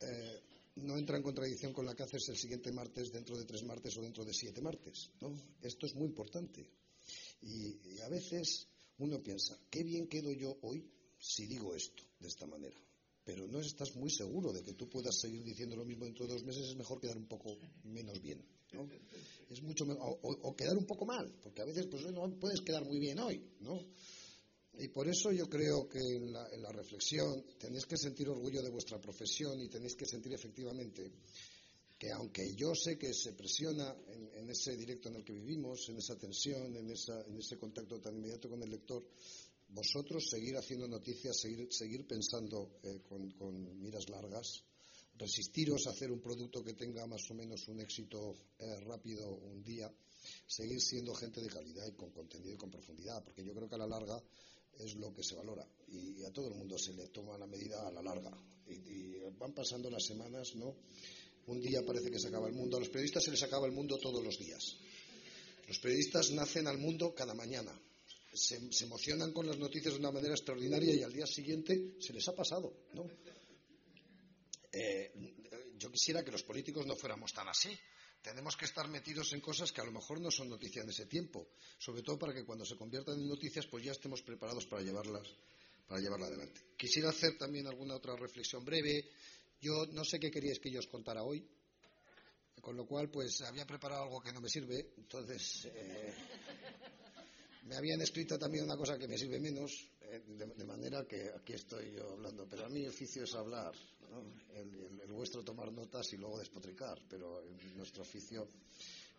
eh, 0.00 0.42
no 0.76 0.98
entra 0.98 1.16
en 1.16 1.22
contradicción 1.22 1.72
con 1.72 1.86
la 1.86 1.94
que 1.94 2.02
haces 2.02 2.28
el 2.28 2.36
siguiente 2.36 2.72
martes 2.72 3.12
dentro 3.12 3.36
de 3.36 3.44
tres 3.44 3.62
martes 3.64 3.96
o 3.96 4.02
dentro 4.02 4.24
de 4.24 4.34
siete 4.34 4.60
martes, 4.60 5.10
¿no? 5.20 5.34
Esto 5.62 5.86
es 5.86 5.94
muy 5.94 6.06
importante. 6.06 6.70
y 7.42 8.00
a 8.00 8.08
veces 8.08 8.68
uno 8.98 9.22
piensa, 9.22 9.58
qué 9.70 9.82
bien 9.82 10.08
quedo 10.08 10.32
yo 10.32 10.56
hoy 10.62 10.90
si 11.18 11.46
digo 11.46 11.74
esto 11.74 12.02
de 12.18 12.28
esta 12.28 12.46
manera. 12.46 12.76
Pero 13.24 13.46
no 13.48 13.58
estás 13.58 13.96
muy 13.96 14.10
seguro 14.10 14.52
de 14.52 14.62
que 14.62 14.74
tú 14.74 14.88
puedas 14.88 15.18
seguir 15.18 15.42
diciendo 15.42 15.74
lo 15.74 15.84
mismo 15.84 16.04
dentro 16.04 16.26
de 16.26 16.34
dos 16.34 16.44
meses, 16.44 16.68
es 16.68 16.76
mejor 16.76 17.00
quedar 17.00 17.16
un 17.16 17.26
poco 17.26 17.58
menos 17.82 18.20
bien. 18.22 18.44
¿no? 18.72 18.88
Es 19.50 19.62
mucho 19.62 19.84
o, 19.84 20.54
quedar 20.54 20.76
un 20.76 20.86
poco 20.86 21.06
mal, 21.06 21.34
porque 21.42 21.62
a 21.62 21.64
veces 21.64 21.86
pues, 21.86 22.04
no 22.12 22.38
puedes 22.38 22.60
quedar 22.60 22.84
muy 22.84 23.00
bien 23.00 23.18
hoy. 23.18 23.42
¿no? 23.60 23.80
Y 24.78 24.88
por 24.88 25.08
eso 25.08 25.32
yo 25.32 25.48
creo 25.48 25.88
que 25.88 25.98
en 25.98 26.32
la, 26.32 26.72
reflexión 26.72 27.44
tenéis 27.58 27.86
que 27.86 27.96
sentir 27.96 28.28
orgullo 28.28 28.62
de 28.62 28.70
vuestra 28.70 29.00
profesión 29.00 29.60
y 29.60 29.68
tenéis 29.68 29.96
que 29.96 30.04
sentir 30.04 30.34
efectivamente 30.34 31.12
que 31.98 32.10
aunque 32.12 32.54
yo 32.54 32.74
sé 32.74 32.98
que 32.98 33.14
se 33.14 33.32
presiona 33.32 33.96
en, 34.34 34.50
ese 34.50 34.76
directo 34.76 35.08
en 35.08 35.16
el 35.16 35.24
que 35.24 35.32
vivimos, 35.32 35.88
en 35.88 35.96
esa 35.96 36.14
tensión, 36.18 36.76
en, 36.76 36.90
en 36.90 37.38
ese 37.38 37.58
contacto 37.58 37.98
tan 38.00 38.16
inmediato 38.16 38.50
con 38.50 38.62
el 38.62 38.70
lector, 38.70 39.02
vosotros 39.68 40.28
seguir 40.28 40.56
haciendo 40.56 40.86
noticias, 40.86 41.36
seguir, 41.40 42.06
pensando 42.06 42.78
eh, 42.82 43.00
con, 43.08 43.80
miras 43.80 44.08
largas, 44.08 44.62
resistiros 45.16 45.86
a 45.86 45.90
hacer 45.90 46.10
un 46.10 46.20
producto 46.20 46.62
que 46.62 46.74
tenga 46.74 47.06
más 47.06 47.22
o 47.30 47.34
menos 47.34 47.66
un 47.68 47.80
éxito 47.80 48.34
eh, 48.58 48.80
rápido 48.80 49.28
un 49.30 49.62
día, 49.62 49.90
seguir 50.46 50.80
siendo 50.80 51.14
gente 51.14 51.40
de 51.40 51.48
calidad 51.48 51.86
y 51.86 51.92
con 51.92 52.10
contenido 52.10 52.54
y 52.54 52.58
con 52.58 52.70
profundidad, 52.70 53.24
porque 53.24 53.44
yo 53.44 53.54
creo 53.54 53.68
que 53.68 53.74
a 53.74 53.78
la 53.78 53.86
larga 53.86 54.22
es 54.78 54.94
lo 54.96 55.14
que 55.14 55.22
se 55.22 55.34
valora 55.34 55.66
y 55.88 56.22
a 56.24 56.30
todo 56.32 56.48
el 56.48 56.54
mundo 56.54 56.78
se 56.78 56.92
le 56.94 57.08
toma 57.08 57.38
la 57.38 57.46
medida 57.46 57.86
a 57.86 57.92
la 57.92 58.02
larga 58.02 58.36
y, 58.68 59.16
van 59.38 59.52
pasando 59.52 59.90
las 59.90 60.04
semanas, 60.04 60.54
¿no? 60.54 60.74
Un 61.46 61.60
día 61.60 61.84
parece 61.84 62.10
que 62.10 62.18
se 62.18 62.28
acaba 62.28 62.48
el 62.48 62.54
mundo, 62.54 62.76
a 62.76 62.80
los 62.80 62.88
periodistas 62.88 63.24
se 63.24 63.30
les 63.30 63.42
acaba 63.42 63.66
el 63.66 63.72
mundo 63.72 63.98
todos 63.98 64.24
los 64.24 64.38
días. 64.38 64.78
Los 65.68 65.78
periodistas 65.78 66.30
nacen 66.30 66.66
al 66.66 66.78
mundo 66.78 67.14
cada 67.14 67.34
mañana 67.34 67.78
se, 68.36 68.84
emocionan 68.84 69.32
con 69.32 69.46
las 69.46 69.58
noticias 69.58 69.94
de 69.94 70.00
una 70.00 70.10
manera 70.10 70.34
extraordinaria 70.34 70.94
y 70.94 71.02
al 71.02 71.12
día 71.12 71.26
siguiente 71.26 71.96
se 72.00 72.12
les 72.12 72.26
ha 72.28 72.34
pasado, 72.34 72.72
¿no? 72.92 73.06
Eh, 74.72 75.12
yo 75.78 75.90
quisiera 75.90 76.24
que 76.24 76.30
los 76.30 76.42
políticos 76.42 76.86
no 76.86 76.96
fuéramos 76.96 77.32
tan 77.32 77.48
así. 77.48 77.70
Tenemos 78.26 78.56
que 78.56 78.64
estar 78.64 78.88
metidos 78.88 79.32
en 79.34 79.40
cosas 79.40 79.70
que 79.70 79.80
a 79.80 79.84
lo 79.84 79.92
mejor 79.92 80.20
no 80.20 80.32
son 80.32 80.48
noticias 80.48 80.82
en 80.82 80.90
ese 80.90 81.06
tiempo, 81.06 81.46
sobre 81.78 82.02
todo 82.02 82.18
para 82.18 82.34
que 82.34 82.44
cuando 82.44 82.64
se 82.64 82.74
conviertan 82.74 83.20
en 83.20 83.28
noticias 83.28 83.68
pues 83.68 83.84
ya 83.84 83.92
estemos 83.92 84.20
preparados 84.20 84.66
para 84.66 84.82
llevarlas 84.82 85.28
para 85.86 86.00
llevarla 86.00 86.26
adelante. 86.26 86.60
Quisiera 86.76 87.10
hacer 87.10 87.38
también 87.38 87.68
alguna 87.68 87.94
otra 87.94 88.16
reflexión 88.16 88.64
breve 88.64 89.08
Yo 89.60 89.86
no 89.92 90.04
sé 90.04 90.18
qué 90.18 90.32
queríais 90.32 90.58
que 90.58 90.72
yo 90.72 90.80
os 90.80 90.88
contara 90.88 91.22
hoy, 91.22 91.46
con 92.60 92.76
lo 92.76 92.84
cual, 92.84 93.08
pues 93.10 93.42
había 93.42 93.64
preparado 93.64 94.02
algo 94.02 94.20
que 94.20 94.32
no 94.32 94.40
me 94.40 94.48
sirve, 94.48 94.94
entonces 94.98 95.68
eh, 95.72 96.14
me 97.62 97.76
habían 97.76 98.00
escrito 98.00 98.36
también 98.38 98.64
una 98.64 98.76
cosa 98.76 98.98
que 98.98 99.06
me 99.06 99.16
sirve 99.16 99.38
menos, 99.38 99.70
eh, 100.02 100.20
de, 100.26 100.64
manera 100.64 101.06
que 101.06 101.30
aquí 101.30 101.52
estoy 101.52 101.92
yo 101.92 102.10
hablando. 102.12 102.46
Pero 102.48 102.66
a 102.66 102.68
el 102.68 102.88
oficio 102.88 103.22
es 103.22 103.34
hablar, 103.34 103.72
el, 104.54 104.85
vuestro 105.26 105.42
tomar 105.42 105.72
notas 105.72 106.06
y 106.12 106.16
luego 106.18 106.38
despotricar, 106.38 107.02
pero 107.08 107.42
nuestro 107.74 108.02
oficio, 108.02 108.48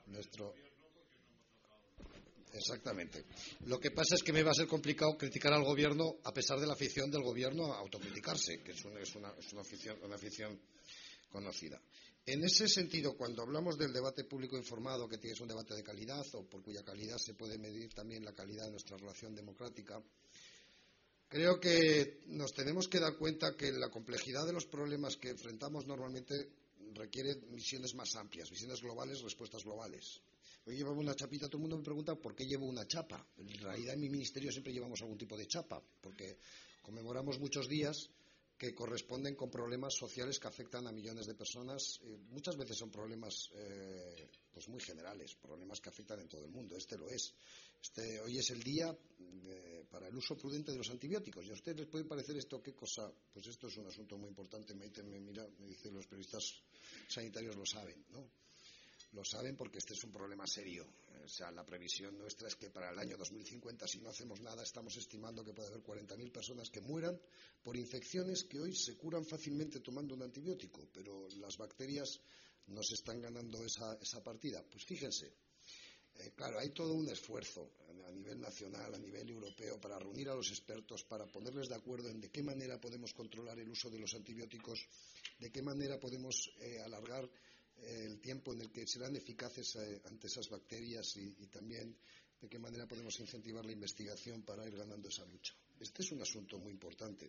nuestro. 0.05 0.53
Exactamente. 2.53 3.25
Lo 3.65 3.77
que 3.77 3.91
pasa 3.91 4.15
es 4.15 4.23
que 4.23 4.31
me 4.31 4.41
va 4.41 4.51
a 4.51 4.53
ser 4.53 4.67
complicado 4.67 5.17
criticar 5.17 5.51
al 5.51 5.65
gobierno 5.65 6.15
a 6.23 6.31
pesar 6.31 6.61
de 6.61 6.65
la 6.65 6.73
afición 6.73 7.11
del 7.11 7.23
gobierno 7.23 7.73
a 7.73 7.79
autocriticarse, 7.79 8.63
que 8.63 8.71
es 8.71 8.85
una, 8.85 9.01
es 9.01 9.13
una, 9.15 9.33
es 9.37 9.51
una 9.51 9.61
afición, 9.61 9.97
una 10.01 10.15
afición 10.15 10.57
conocida. 11.29 11.81
En 12.25 12.43
ese 12.45 12.69
sentido, 12.69 13.17
cuando 13.17 13.41
hablamos 13.41 13.77
del 13.77 13.91
debate 13.91 14.23
público 14.23 14.57
informado, 14.57 15.09
que 15.09 15.19
es 15.21 15.41
un 15.41 15.49
debate 15.49 15.75
de 15.75 15.83
calidad 15.83 16.25
o 16.35 16.43
por 16.45 16.63
cuya 16.63 16.83
calidad 16.83 17.17
se 17.17 17.33
puede 17.33 17.57
medir 17.57 17.93
también 17.93 18.23
la 18.23 18.33
calidad 18.33 18.65
de 18.65 18.71
nuestra 18.71 18.95
relación 18.95 19.35
democrática, 19.35 20.01
creo 21.29 21.59
que 21.59 22.21
nos 22.27 22.53
tenemos 22.53 22.87
que 22.87 22.99
dar 22.99 23.17
cuenta 23.17 23.55
que 23.55 23.71
la 23.71 23.89
complejidad 23.89 24.45
de 24.45 24.53
los 24.53 24.65
problemas 24.65 25.17
que 25.17 25.29
enfrentamos 25.29 25.85
normalmente 25.85 26.33
requiere 26.93 27.35
misiones 27.51 27.93
más 27.95 28.15
amplias, 28.15 28.51
misiones 28.51 28.81
globales, 28.81 29.21
respuestas 29.21 29.63
globales. 29.63 30.21
Hoy 30.65 30.75
llevamos 30.75 31.03
una 31.03 31.15
chapita, 31.15 31.47
todo 31.47 31.57
el 31.57 31.61
mundo 31.61 31.77
me 31.77 31.83
pregunta 31.83 32.15
por 32.15 32.35
qué 32.35 32.45
llevo 32.45 32.65
una 32.65 32.85
chapa. 32.87 33.25
En 33.37 33.47
realidad 33.59 33.93
en 33.93 34.01
mi 34.01 34.09
ministerio 34.09 34.51
siempre 34.51 34.73
llevamos 34.73 35.01
algún 35.01 35.17
tipo 35.17 35.37
de 35.37 35.47
chapa, 35.47 35.81
porque 36.01 36.37
conmemoramos 36.81 37.39
muchos 37.39 37.67
días 37.69 38.09
que 38.57 38.73
corresponden 38.73 39.35
con 39.35 39.51
problemas 39.51 39.93
sociales 39.93 40.39
que 40.39 40.47
afectan 40.47 40.87
a 40.87 40.91
millones 40.91 41.27
de 41.27 41.35
personas. 41.35 41.99
Eh, 42.03 42.17
muchas 42.29 42.57
veces 42.57 42.75
son 42.77 42.89
problemas 42.89 43.51
eh, 43.53 44.29
pues 44.51 44.67
muy 44.67 44.79
generales, 44.81 45.35
problemas 45.35 45.79
que 45.79 45.89
afectan 45.89 46.21
en 46.21 46.27
todo 46.27 46.43
el 46.43 46.51
mundo. 46.51 46.75
Este 46.75 46.97
lo 46.97 47.07
es. 47.09 47.33
Este, 47.79 48.19
hoy 48.21 48.39
es 48.39 48.49
el 48.49 48.63
día 48.63 48.97
eh, 49.19 49.85
para 49.91 50.07
el 50.07 50.15
uso 50.15 50.35
prudente 50.35 50.71
de 50.71 50.77
los 50.77 50.89
antibióticos. 50.89 51.45
Y 51.45 51.51
a 51.51 51.53
ustedes 51.53 51.77
les 51.77 51.87
puede 51.87 52.05
parecer 52.05 52.35
esto 52.35 52.61
qué 52.61 52.73
cosa. 52.73 53.11
Pues 53.31 53.45
esto 53.45 53.67
es 53.67 53.77
un 53.77 53.85
asunto 53.85 54.17
muy 54.17 54.29
importante. 54.29 54.73
Me, 54.73 54.89
mira, 55.19 55.47
me 55.59 55.67
dicen 55.67 55.93
los 55.93 56.07
periodistas 56.07 56.63
sanitarios 57.07 57.55
lo 57.55 57.65
saben, 57.65 58.03
¿no? 58.09 58.27
Lo 59.13 59.23
saben 59.23 59.55
porque 59.55 59.77
este 59.77 59.93
es 59.93 60.03
un 60.03 60.11
problema 60.11 60.45
serio. 60.45 60.85
O 61.23 61.29
sea, 61.29 61.51
la 61.51 61.65
previsión 61.65 62.17
nuestra 62.17 62.47
es 62.47 62.55
que 62.55 62.69
para 62.69 62.91
el 62.91 62.99
año 62.99 63.17
2050, 63.17 63.87
si 63.87 63.99
no 63.99 64.09
hacemos 64.09 64.41
nada, 64.41 64.63
estamos 64.63 64.95
estimando 64.95 65.43
que 65.43 65.53
puede 65.53 65.69
haber 65.69 65.83
40.000 65.83 66.31
personas 66.31 66.69
que 66.69 66.81
mueran 66.81 67.19
por 67.61 67.75
infecciones 67.75 68.43
que 68.45 68.59
hoy 68.59 68.73
se 68.73 68.95
curan 68.95 69.25
fácilmente 69.25 69.79
tomando 69.79 70.15
un 70.15 70.23
antibiótico, 70.23 70.87
pero 70.93 71.27
las 71.39 71.57
bacterias 71.57 72.21
nos 72.67 72.91
están 72.91 73.21
ganando 73.21 73.63
esa, 73.63 74.23
partida. 74.23 74.63
Pues 74.69 74.85
fíjense, 74.85 75.33
eh, 76.15 76.31
claro, 76.35 76.59
hay 76.59 76.69
todo 76.69 76.93
un 76.93 77.09
esfuerzo 77.09 77.71
a 78.07 78.11
nivel 78.11 78.39
nacional, 78.39 78.93
a 78.93 78.97
nivel 78.97 79.29
europeo, 79.29 79.79
para 79.79 79.99
reunir 79.99 80.29
a 80.29 80.35
los 80.35 80.49
expertos, 80.49 81.03
para 81.03 81.25
ponerles 81.27 81.67
de 81.67 81.75
acuerdo 81.75 82.09
en 82.09 82.21
de 82.21 82.29
qué 82.29 82.41
manera 82.41 82.79
podemos 82.79 83.13
controlar 83.13 83.59
el 83.59 83.69
uso 83.69 83.89
de 83.89 83.99
los 83.99 84.13
antibióticos, 84.13 84.87
de 85.39 85.51
qué 85.51 85.61
manera 85.61 85.99
podemos 85.99 86.51
eh, 86.59 86.79
alargar 86.79 87.29
el 87.83 88.19
tiempo 88.19 88.53
en 88.53 88.61
el 88.61 88.71
que 88.71 88.87
serán 88.87 89.15
eficaces 89.15 89.75
eh, 89.75 90.01
ante 90.05 90.27
esas 90.27 90.49
bacterias 90.49 91.15
y, 91.17 91.47
también 91.47 91.95
de 92.39 92.47
qué 92.47 92.59
manera 92.59 92.87
podemos 92.87 93.19
incentivar 93.19 93.65
la 93.65 93.71
investigación 93.71 94.43
para 94.43 94.67
ir 94.67 94.75
ganando 94.75 95.07
esa 95.09 95.25
lucha. 95.25 95.53
Este 95.79 96.03
es 96.03 96.11
un 96.11 96.21
asunto 96.21 96.57
muy 96.59 96.71
importante. 96.71 97.27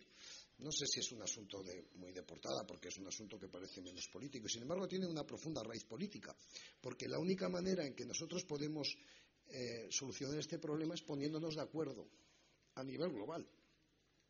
No 0.59 0.71
sé 0.71 0.85
si 0.85 0.99
es 0.99 1.11
un 1.11 1.21
asunto 1.21 1.63
de, 1.63 1.87
muy 1.95 2.11
deportada, 2.11 2.65
porque 2.67 2.89
es 2.89 2.97
un 2.97 3.07
asunto 3.07 3.39
que 3.39 3.47
parece 3.47 3.81
menos 3.81 4.07
político. 4.11 4.47
Sin 4.47 4.63
embargo, 4.63 4.87
tiene 4.87 5.07
una 5.07 5.25
profunda 5.25 5.63
raíz 5.63 5.83
política, 5.85 6.35
porque 6.81 7.07
la 7.07 7.19
única 7.19 7.47
manera 7.49 7.85
en 7.85 7.95
que 7.95 8.05
nosotros 8.05 8.43
podemos 8.43 8.95
eh, 9.47 9.87
solucionar 9.89 10.37
este 10.37 10.59
problema 10.59 10.93
es 10.93 11.01
poniéndonos 11.01 11.55
de 11.55 11.61
acuerdo 11.61 12.07
a 12.75 12.83
nivel 12.83 13.11
global. 13.11 13.47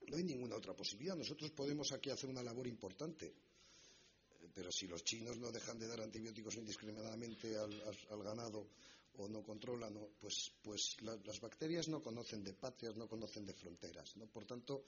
No 0.07 0.17
hay 0.17 0.23
ninguna 0.23 0.55
otra 0.55 0.73
posibilidad. 0.73 1.15
Nosotros 1.15 1.51
podemos 1.51 1.91
aquí 1.91 2.09
hacer 2.09 2.29
una 2.29 2.43
labor 2.43 2.67
importante 2.67 3.33
pero 4.53 4.71
si 4.71 4.87
los 4.87 5.03
chinos 5.03 5.37
no 5.37 5.51
dejan 5.51 5.79
de 5.79 5.87
dar 5.87 6.01
antibióticos 6.01 6.55
indiscriminadamente 6.55 7.57
al, 7.57 8.23
ganado 8.23 8.67
o 9.17 9.27
no 9.27 9.43
controlan, 9.43 9.97
pues, 10.19 10.53
pues 10.61 10.95
las 11.01 11.39
bacterias 11.41 11.87
no 11.89 12.01
conocen 12.01 12.43
de 12.43 12.53
patrias, 12.53 12.95
no 12.95 13.07
conocen 13.07 13.45
de 13.45 13.53
fronteras. 13.53 14.13
Por 14.31 14.45
tanto, 14.45 14.85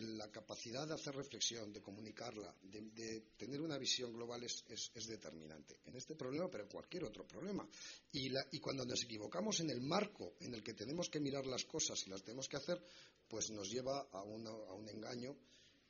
la 0.00 0.30
capacidad 0.30 0.86
de 0.86 0.94
hacer 0.94 1.14
reflexión, 1.14 1.72
de 1.72 1.82
comunicarla, 1.82 2.54
de, 2.62 3.20
tener 3.36 3.60
una 3.60 3.78
visión 3.78 4.12
global 4.12 4.42
es, 4.44 4.64
determinante. 5.06 5.80
En 5.84 5.96
este 5.96 6.14
problema, 6.14 6.48
pero 6.50 6.64
en 6.64 6.70
cualquier 6.70 7.04
otro 7.04 7.26
problema. 7.26 7.66
Y, 8.12 8.30
y, 8.52 8.58
cuando 8.60 8.84
nos 8.84 9.02
equivocamos 9.02 9.60
en 9.60 9.70
el 9.70 9.80
marco 9.80 10.34
en 10.40 10.54
el 10.54 10.62
que 10.62 10.74
tenemos 10.74 11.08
que 11.08 11.20
mirar 11.20 11.46
las 11.46 11.64
cosas 11.64 12.06
y 12.06 12.10
las 12.10 12.22
tenemos 12.22 12.48
que 12.48 12.56
hacer, 12.56 12.82
pues 13.28 13.50
nos 13.50 13.70
lleva 13.70 14.08
a, 14.12 14.18
a 14.18 14.22
un 14.22 14.88
engaño 14.88 15.36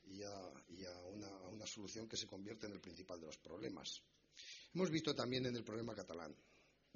y 0.06 0.22
a, 0.22 1.00
una, 1.50 1.66
solución 1.66 2.08
que 2.08 2.16
se 2.16 2.26
convierte 2.26 2.66
en 2.66 2.72
el 2.72 2.80
principal 2.80 3.20
de 3.20 3.26
los 3.26 3.38
problemas. 3.38 4.02
Hemos 4.74 4.90
visto 4.90 5.14
también 5.14 5.46
en 5.46 5.56
el 5.56 5.64
problema 5.64 5.94
catalán. 5.94 6.34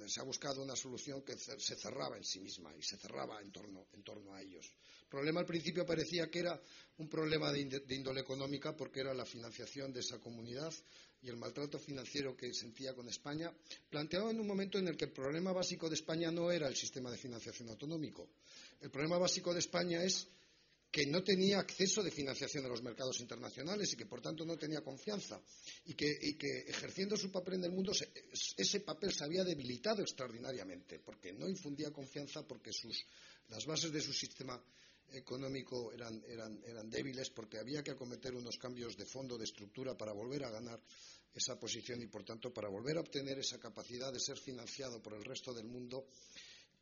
Se 0.06 0.20
ha 0.20 0.24
buscado 0.24 0.62
una 0.62 0.76
solución 0.76 1.22
que 1.22 1.38
se 1.38 1.76
cerraba 1.76 2.18
en 2.18 2.24
sí 2.24 2.40
misma 2.40 2.74
y 2.76 2.82
se 2.82 2.98
cerraba 2.98 3.40
en 3.40 3.50
torno, 3.50 4.34
a 4.34 4.42
ellos. 4.42 4.70
El 5.02 5.08
problema 5.08 5.40
al 5.40 5.46
principio 5.46 5.86
parecía 5.86 6.28
que 6.30 6.40
era 6.40 6.60
un 6.98 7.08
problema 7.08 7.50
de, 7.50 7.60
índole 7.88 8.20
económica 8.20 8.76
porque 8.76 9.00
era 9.00 9.14
la 9.14 9.24
financiación 9.24 9.92
de 9.92 10.00
esa 10.00 10.18
comunidad 10.18 10.74
y 11.22 11.28
el 11.28 11.36
maltrato 11.36 11.78
financiero 11.78 12.36
que 12.36 12.52
sentía 12.52 12.94
con 12.94 13.08
España, 13.08 13.50
planteado 13.88 14.30
en 14.30 14.40
un 14.40 14.46
momento 14.46 14.78
en 14.78 14.88
el 14.88 14.96
que 14.96 15.06
el 15.06 15.12
problema 15.12 15.52
básico 15.52 15.88
de 15.88 15.94
España 15.94 16.30
no 16.30 16.50
era 16.50 16.68
el 16.68 16.76
sistema 16.76 17.10
de 17.10 17.16
financiación 17.16 17.70
autonómico. 17.70 18.28
El 18.80 18.90
problema 18.90 19.16
básico 19.16 19.54
de 19.54 19.60
España 19.60 20.02
es 20.02 20.28
que 20.90 21.06
no 21.06 21.22
tenía 21.22 21.58
acceso 21.58 22.02
de 22.02 22.10
financiación 22.10 22.64
a 22.64 22.68
los 22.68 22.82
mercados 22.82 23.20
internacionales 23.20 23.92
y 23.92 23.96
que 23.96 24.06
por 24.06 24.20
tanto 24.20 24.44
no 24.44 24.56
tenía 24.56 24.80
confianza 24.80 25.40
y 25.84 25.94
que, 25.94 26.64
ejerciendo 26.66 27.16
su 27.16 27.30
papel 27.30 27.54
en 27.54 27.64
el 27.64 27.72
mundo 27.72 27.92
ese 28.56 28.80
papel 28.80 29.12
se 29.12 29.24
había 29.24 29.44
debilitado 29.44 30.02
extraordinariamente 30.02 31.00
porque 31.00 31.32
no 31.32 31.48
infundía 31.48 31.90
confianza 31.90 32.46
porque 32.46 32.70
las 33.48 33.66
bases 33.66 33.92
de 33.92 34.00
su 34.00 34.12
sistema 34.12 34.62
económico 35.12 35.92
eran, 35.92 36.22
eran 36.26 36.90
débiles 36.90 37.30
porque 37.30 37.58
había 37.58 37.82
que 37.82 37.92
acometer 37.92 38.34
unos 38.34 38.58
cambios 38.58 38.96
de 38.96 39.06
fondo, 39.06 39.38
de 39.38 39.44
estructura 39.44 39.96
para 39.96 40.12
volver 40.12 40.44
a 40.44 40.50
ganar 40.50 40.80
esa 41.36 41.60
posición 41.60 42.02
y 42.02 42.06
por 42.06 42.24
tanto 42.24 42.52
para 42.52 42.68
volver 42.68 42.96
a 42.96 43.00
obtener 43.00 43.38
esa 43.38 43.60
capacidad 43.60 44.12
de 44.12 44.18
ser 44.18 44.38
financiado 44.38 45.02
por 45.02 45.12
el 45.12 45.24
resto 45.24 45.52
del 45.52 45.66
mundo 45.66 46.08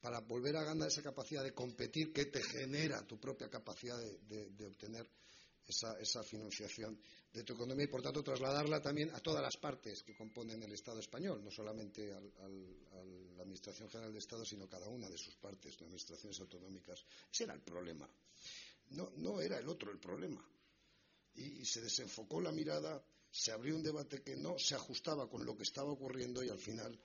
para 0.05 0.21
volver 0.21 0.55
a 0.55 0.65
ganar 0.65 0.89
esa 0.89 1.01
capacidad 1.01 1.43
de 1.43 1.55
competir 1.55 2.13
que 2.13 2.27
te 2.27 2.43
genera 2.43 3.07
tu 3.07 3.19
propia 3.19 3.49
capacidad 3.49 3.97
de, 3.99 4.67
obtener 4.67 5.09
esa, 5.67 6.23
financiación 6.23 7.01
de 7.33 7.43
tu 7.43 7.55
economía 7.55 7.87
y, 7.87 7.89
por 7.89 8.03
tanto, 8.03 8.23
trasladarla 8.23 8.83
también 8.83 9.09
a 9.15 9.21
todas 9.21 9.43
las 9.43 9.57
partes 9.57 10.03
que 10.03 10.15
componen 10.15 10.63
el 10.63 10.75
Estado 10.75 11.01
español, 11.01 11.43
no 11.43 11.51
solamente 11.51 12.13
a 12.13 12.21
la 12.21 13.41
Administración 13.41 13.89
General 13.89 14.11
del 14.11 14.19
Estado, 14.19 14.45
sino 14.45 14.69
cada 14.69 14.89
una 14.89 15.09
de 15.09 15.17
sus 15.17 15.37
partes, 15.37 15.73
las 15.73 15.85
administraciones 15.85 16.39
autonómicas. 16.39 17.03
Ese 17.33 17.45
era 17.45 17.55
el 17.55 17.63
problema. 17.63 18.07
No, 18.91 19.41
era 19.41 19.59
el 19.59 19.67
otro 19.71 19.91
el 19.91 19.99
problema. 19.99 20.47
y 21.35 21.65
se 21.65 21.81
desenfocó 21.81 22.43
la 22.43 22.53
mirada, 22.53 23.03
se 23.31 23.53
abrió 23.53 23.75
un 23.75 23.83
debate 23.83 24.21
que 24.23 24.37
no 24.37 24.59
se 24.59 24.75
ajustaba 24.75 25.31
con 25.31 25.47
lo 25.47 25.57
que 25.57 25.63
estaba 25.63 25.91
ocurriendo 25.91 26.45
y, 26.45 26.51
al 26.51 26.61
final, 26.61 27.01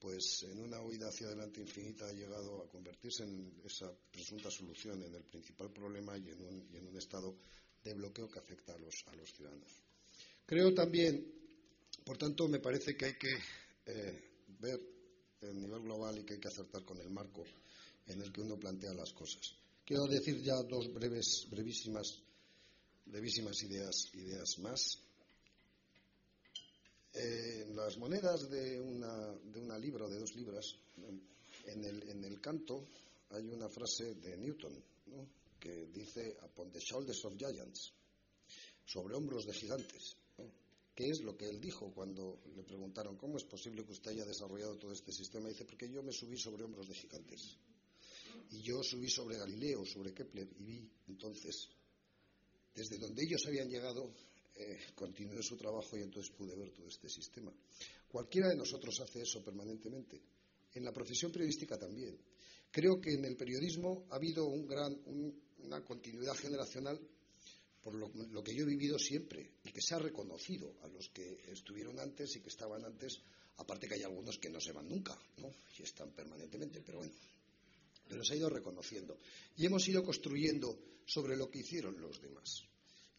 pues 0.00 0.44
en 0.44 0.58
una 0.58 0.80
huida 0.80 1.08
hacia 1.08 1.26
adelante 1.26 1.60
infinita 1.60 2.08
ha 2.08 2.12
llegado 2.12 2.62
a 2.62 2.68
convertirse 2.68 3.22
en 3.24 3.52
esa 3.64 3.92
presunta 4.10 4.50
solución, 4.50 5.02
en 5.02 5.14
el 5.14 5.24
principal 5.24 5.70
problema 5.70 6.16
y 6.16 6.30
en 6.30 6.42
un, 6.42 6.96
estado 6.96 7.36
de 7.84 7.94
bloqueo 7.94 8.28
que 8.28 8.38
afecta 8.38 8.74
a 8.74 8.78
los, 8.78 9.04
ciudadanos. 9.34 9.70
Creo 10.46 10.74
también, 10.74 11.24
por 12.04 12.16
tanto, 12.16 12.48
me 12.48 12.58
parece 12.58 12.96
que 12.96 13.04
hay 13.04 13.14
que 13.14 13.32
eh, 13.86 14.30
ver 14.58 14.80
el 15.42 15.60
nivel 15.60 15.82
global 15.82 16.18
y 16.18 16.24
que 16.24 16.34
hay 16.34 16.40
que 16.40 16.48
acertar 16.48 16.84
con 16.84 16.98
el 16.98 17.10
marco 17.10 17.44
en 18.06 18.22
el 18.22 18.32
que 18.32 18.40
uno 18.40 18.58
plantea 18.58 18.92
las 18.94 19.12
cosas. 19.12 19.54
Quiero 19.84 20.06
decir 20.06 20.42
ya 20.42 20.62
dos 20.62 20.92
breves, 20.92 21.46
brevísimas, 21.50 22.22
brevísimas 23.06 23.62
ideas, 23.62 24.10
ideas 24.14 24.58
más. 24.58 24.98
Eh, 27.12 27.66
las 27.74 27.98
monedas 27.98 28.48
de 28.48 28.80
una, 28.80 29.32
de 29.32 29.60
una 29.60 29.78
libra 29.78 30.08
de 30.08 30.18
dos 30.18 30.34
libras, 30.36 30.76
en 31.66 31.84
el, 31.84 32.08
en 32.08 32.24
el 32.24 32.40
canto 32.40 32.86
hay 33.30 33.48
una 33.48 33.68
frase 33.68 34.14
de 34.14 34.36
Newton 34.36 34.72
que 35.58 35.86
dice 35.86 36.38
Upon 36.42 36.70
the 36.72 36.80
shoulders 36.80 37.24
of 37.24 37.36
giants, 37.36 37.92
sobre 38.84 39.14
hombros 39.14 39.44
de 39.44 39.52
gigantes. 39.52 40.16
¿Qué 40.94 41.10
es 41.10 41.20
lo 41.20 41.36
que 41.36 41.48
él 41.48 41.60
dijo 41.60 41.92
cuando 41.92 42.40
le 42.54 42.62
preguntaron 42.62 43.16
cómo 43.16 43.36
es 43.36 43.44
posible 43.44 43.84
que 43.84 43.92
usted 43.92 44.10
haya 44.10 44.24
desarrollado 44.24 44.76
todo 44.76 44.92
este 44.92 45.12
sistema? 45.12 45.48
Dice, 45.48 45.64
porque 45.64 45.90
yo 45.90 46.02
me 46.02 46.12
subí 46.12 46.36
sobre 46.36 46.64
hombros 46.64 46.88
de 46.88 46.94
gigantes. 46.94 47.56
Y 48.50 48.62
yo 48.62 48.82
subí 48.82 49.08
sobre 49.08 49.38
Galileo, 49.38 49.84
sobre 49.84 50.12
Kepler, 50.12 50.48
y 50.58 50.64
vi 50.64 50.90
entonces, 51.08 51.68
desde 52.74 52.98
donde 52.98 53.22
ellos 53.22 53.42
habían 53.46 53.68
llegado, 53.68 54.12
eh, 54.60 54.78
continué 54.94 55.42
su 55.42 55.56
trabajo 55.56 55.96
y 55.96 56.02
entonces 56.02 56.30
pude 56.32 56.54
ver 56.54 56.70
todo 56.70 56.86
este 56.86 57.08
sistema. 57.08 57.52
Cualquiera 58.08 58.48
de 58.48 58.56
nosotros 58.56 59.00
hace 59.00 59.22
eso 59.22 59.42
permanentemente. 59.42 60.20
En 60.74 60.84
la 60.84 60.92
profesión 60.92 61.32
periodística 61.32 61.78
también. 61.78 62.18
Creo 62.70 63.00
que 63.00 63.14
en 63.14 63.24
el 63.24 63.36
periodismo 63.36 64.06
ha 64.10 64.16
habido 64.16 64.46
una 64.46 65.84
continuidad 65.84 66.34
generacional 66.34 67.00
por 67.82 67.94
lo, 67.94 68.42
que 68.42 68.54
yo 68.54 68.64
he 68.64 68.66
vivido 68.66 68.98
siempre 68.98 69.52
y 69.64 69.72
que 69.72 69.80
se 69.80 69.94
ha 69.94 69.98
reconocido 69.98 70.76
a 70.82 70.88
los 70.88 71.08
que 71.08 71.44
estuvieron 71.50 71.98
antes 71.98 72.36
y 72.36 72.40
que 72.40 72.48
estaban 72.48 72.84
antes, 72.84 73.20
aparte 73.56 73.88
que 73.88 73.94
hay 73.94 74.02
algunos 74.02 74.38
que 74.38 74.50
no 74.50 74.60
se 74.60 74.72
van 74.72 74.88
nunca, 74.88 75.18
¿no? 75.38 75.50
Y 75.78 75.82
están 75.82 76.10
permanentemente, 76.12 76.82
pero 76.84 76.98
bueno, 76.98 77.14
pero 78.06 78.22
se 78.22 78.34
ha 78.34 78.36
ido 78.36 78.50
reconociendo. 78.50 79.18
Y 79.56 79.66
hemos 79.66 79.88
ido 79.88 80.04
construyendo 80.04 80.78
sobre 81.06 81.36
lo 81.36 81.50
que 81.50 81.60
hicieron 81.60 81.98
los 82.00 82.20
demás. 82.20 82.69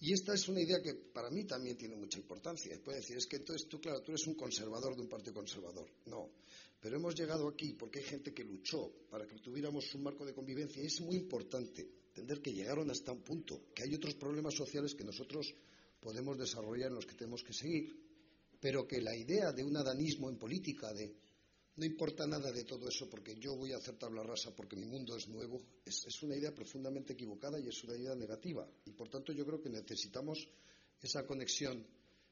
Y 0.01 0.13
esta 0.13 0.33
es 0.33 0.47
una 0.47 0.59
idea 0.59 0.81
que 0.81 0.95
para 0.95 1.29
mí 1.29 1.45
también 1.45 1.77
tiene 1.77 1.95
mucha 1.95 2.17
importancia. 2.17 2.75
Puede 2.83 2.97
decir, 2.97 3.17
es 3.17 3.27
que 3.27 3.35
entonces 3.35 3.67
tú, 3.69 3.79
claro, 3.79 4.01
tú 4.01 4.11
eres 4.11 4.25
un 4.25 4.33
conservador 4.33 4.95
de 4.95 5.03
un 5.03 5.07
partido 5.07 5.35
conservador. 5.35 5.87
No. 6.07 6.27
Pero 6.81 6.95
hemos 6.95 7.13
llegado 7.13 7.47
aquí 7.47 7.73
porque 7.73 7.99
hay 7.99 8.05
gente 8.05 8.33
que 8.33 8.43
luchó 8.43 8.91
para 9.11 9.27
que 9.27 9.37
tuviéramos 9.37 9.93
un 9.93 10.01
marco 10.01 10.25
de 10.25 10.33
convivencia 10.33 10.81
y 10.81 10.87
es 10.87 10.99
muy 11.01 11.17
importante 11.17 11.87
entender 12.07 12.41
que 12.41 12.51
llegaron 12.51 12.89
hasta 12.89 13.11
un 13.11 13.21
punto, 13.21 13.67
que 13.75 13.83
hay 13.83 13.93
otros 13.93 14.15
problemas 14.15 14.55
sociales 14.55 14.95
que 14.95 15.03
nosotros 15.03 15.53
podemos 15.99 16.35
desarrollar 16.35 16.89
en 16.89 16.95
los 16.95 17.05
que 17.05 17.13
tenemos 17.13 17.43
que 17.43 17.53
seguir, 17.53 17.95
pero 18.59 18.87
que 18.87 19.01
la 19.01 19.15
idea 19.15 19.51
de 19.51 19.63
un 19.63 19.77
adanismo 19.77 20.31
en 20.31 20.37
política, 20.37 20.91
de 20.93 21.13
no 21.75 21.85
importa 21.85 22.27
nada 22.27 22.51
de 22.51 22.63
todo 22.63 22.89
eso 22.89 23.09
porque 23.09 23.35
yo 23.37 23.55
voy 23.55 23.71
a 23.71 23.77
hacer 23.77 23.97
tabla 23.97 24.23
rasa 24.23 24.53
porque 24.55 24.75
mi 24.75 24.85
mundo 24.85 25.15
es 25.15 25.27
nuevo, 25.29 25.61
es, 25.85 26.21
una 26.21 26.35
idea 26.35 26.53
profundamente 26.53 27.13
equivocada 27.13 27.59
y 27.59 27.67
es 27.67 27.83
una 27.83 27.95
idea 27.95 28.15
negativa. 28.15 28.67
Y 28.85 28.91
por 28.91 29.09
tanto 29.09 29.31
yo 29.31 29.45
creo 29.45 29.61
que 29.61 29.69
necesitamos 29.69 30.47
esa 31.01 31.25
conexión 31.25 31.85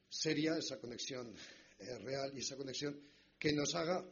seria, 0.09 0.57
esa 0.57 0.79
conexión 0.79 1.33
eh, 1.79 1.97
real 1.99 2.31
y 2.35 2.39
esa 2.39 2.57
conexión 2.57 2.99
que 3.37 3.53
nos 3.53 3.73
haga 3.75 4.05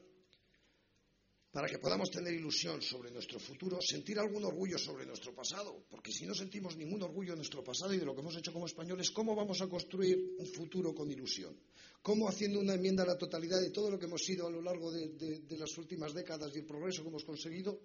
para 1.51 1.67
que 1.67 1.79
podamos 1.79 2.11
tener 2.11 2.33
ilusión 2.33 2.81
sobre 2.81 3.09
nuestro 3.09 3.39
futuro, 3.39 3.79
sentir 3.81 4.19
algún 4.19 4.43
orgullo 4.43 4.77
sobre 4.77 5.05
nuestro 5.05 5.33
pasado, 5.33 5.85
porque 5.89 6.11
si 6.11 6.25
no 6.25 6.35
sentimos 6.35 6.75
ningún 6.75 7.01
orgullo 7.01 7.31
de 7.31 7.37
nuestro 7.37 7.63
pasado 7.63 7.93
y 7.93 7.97
de 7.97 8.05
lo 8.05 8.13
que 8.13 8.21
hemos 8.21 8.35
hecho 8.35 8.51
como 8.51 8.65
españoles, 8.65 9.11
¿cómo 9.11 9.35
vamos 9.35 9.61
a 9.61 9.67
construir 9.67 10.35
un 10.37 10.45
futuro 10.45 10.93
con 10.93 11.09
ilusión? 11.09 11.57
¿Cómo 12.01 12.27
haciendo 12.27 12.59
una 12.59 12.75
enmienda 12.75 13.03
a 13.03 13.07
la 13.07 13.17
totalidad 13.17 13.61
de 13.61 13.71
todo 13.71 13.89
lo 13.89 13.97
que 13.97 14.05
hemos 14.05 14.23
sido 14.23 14.47
a 14.47 14.51
lo 14.51 14.61
largo 14.61 14.91
de, 14.91 15.41
las 15.57 15.77
últimas 15.77 16.13
décadas 16.13 16.51
y 16.53 16.59
el 16.59 16.65
progreso 16.65 17.01
que 17.01 17.09
hemos 17.09 17.23
conseguido? 17.23 17.79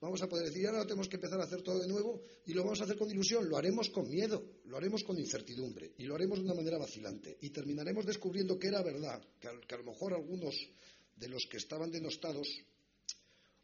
Vamos 0.00 0.20
a 0.22 0.28
poder 0.28 0.46
decir, 0.46 0.66
ahora 0.66 0.84
tenemos 0.84 1.08
que 1.08 1.16
empezar 1.16 1.40
a 1.40 1.44
hacer 1.44 1.62
todo 1.62 1.78
de 1.78 1.88
nuevo 1.88 2.24
y 2.46 2.52
lo 2.52 2.62
vamos 2.62 2.80
a 2.80 2.84
hacer 2.84 2.98
con 2.98 3.10
ilusión, 3.10 3.48
lo 3.48 3.56
haremos 3.56 3.88
con 3.90 4.08
miedo, 4.10 4.44
lo 4.64 4.76
haremos 4.76 5.02
con 5.04 5.18
incertidumbre 5.18 5.92
y 5.96 6.04
lo 6.04 6.14
haremos 6.14 6.38
de 6.38 6.44
una 6.44 6.54
manera 6.54 6.78
vacilante 6.78 7.38
y 7.40 7.50
terminaremos 7.50 8.04
descubriendo 8.04 8.58
que 8.58 8.68
era 8.68 8.82
verdad, 8.82 9.22
que 9.38 9.74
a 9.74 9.78
lo 9.78 9.84
mejor 9.84 10.12
algunos 10.12 10.54
de 11.16 11.28
los 11.28 11.46
que 11.48 11.56
estaban 11.56 11.90
denostados 11.90 12.48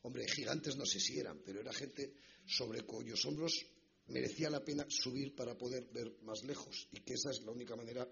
Hombre, 0.02 0.26
gigantes 0.26 0.76
no 0.76 0.86
sé 0.86 0.98
si 0.98 1.18
eran, 1.18 1.42
pero 1.44 1.60
era 1.60 1.72
gente 1.72 2.14
sobre 2.46 2.82
cuyos 2.82 3.24
hombros 3.26 3.66
merecía 4.08 4.50
la 4.50 4.64
pena 4.64 4.86
subir 4.88 5.34
para 5.34 5.56
poder 5.56 5.86
ver 5.92 6.22
más 6.22 6.42
lejos 6.44 6.88
y 6.92 7.00
que 7.00 7.14
esa 7.14 7.30
es 7.30 7.42
la 7.42 7.52
única 7.52 7.76
manera 7.76 8.08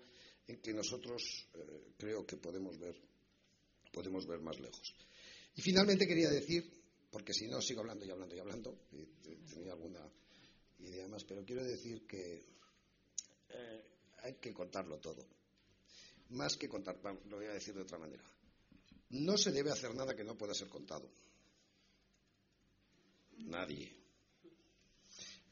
en 0.47 0.61
que 0.61 0.73
nosotros 0.73 1.49
eh, 1.55 1.93
creo 1.97 2.27
que 2.27 2.37
podemos 2.37 2.79
ver, 2.79 2.97
podemos 3.93 4.27
ver 4.27 4.41
más 4.41 4.59
lejos. 4.61 4.95
Y 5.55 5.63
finalmente 5.63 6.07
quería 6.07 6.31
decir, 6.31 6.71
porque 7.11 7.33
si 7.35 7.49
no 7.49 7.61
sigo 7.61 7.81
hablando 7.81 8.05
y 8.05 8.11
hablando 8.11 8.35
y 8.35 8.39
hablando, 8.39 8.79
tenía 9.51 9.73
alguna 9.73 10.09
idea 10.79 11.09
más, 11.09 11.25
pero 11.25 11.45
quiero 11.45 11.65
decir 11.65 12.07
que 12.07 12.45
eh, 13.49 13.85
hay 14.23 14.35
que 14.35 14.53
contarlo 14.53 14.99
todo. 14.99 15.27
Más 16.31 16.57
que 16.57 16.69
contar, 16.69 17.01
lo 17.03 17.37
voy 17.37 17.47
a 17.47 17.53
decir 17.53 17.75
de 17.75 17.83
otra 17.83 17.99
manera. 17.99 18.23
No 19.11 19.37
se 19.39 19.51
debe 19.51 19.71
hacer 19.71 19.95
nada 19.95 20.15
que 20.15 20.25
no 20.25 20.37
pueda 20.37 20.55
ser 20.55 20.69
contado. 20.69 21.11
Nadie. 23.39 23.93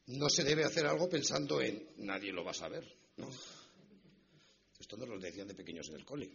No 0.07 0.29
se 0.29 0.45
debe 0.45 0.65
hacer 0.65 0.87
algo 0.87 1.09
pensando 1.09 1.61
en 1.61 1.89
nadie 1.99 2.33
lo 2.33 2.45
va 2.45 2.53
a 2.53 2.55
saber. 2.55 2.85
¿no? 3.17 3.29
Esto 4.79 4.97
nos 4.97 5.09
lo 5.09 5.19
decían 5.19 5.49
de 5.49 5.55
pequeños 5.55 5.89
en 5.89 5.97
el 5.97 6.05
cole. 6.05 6.31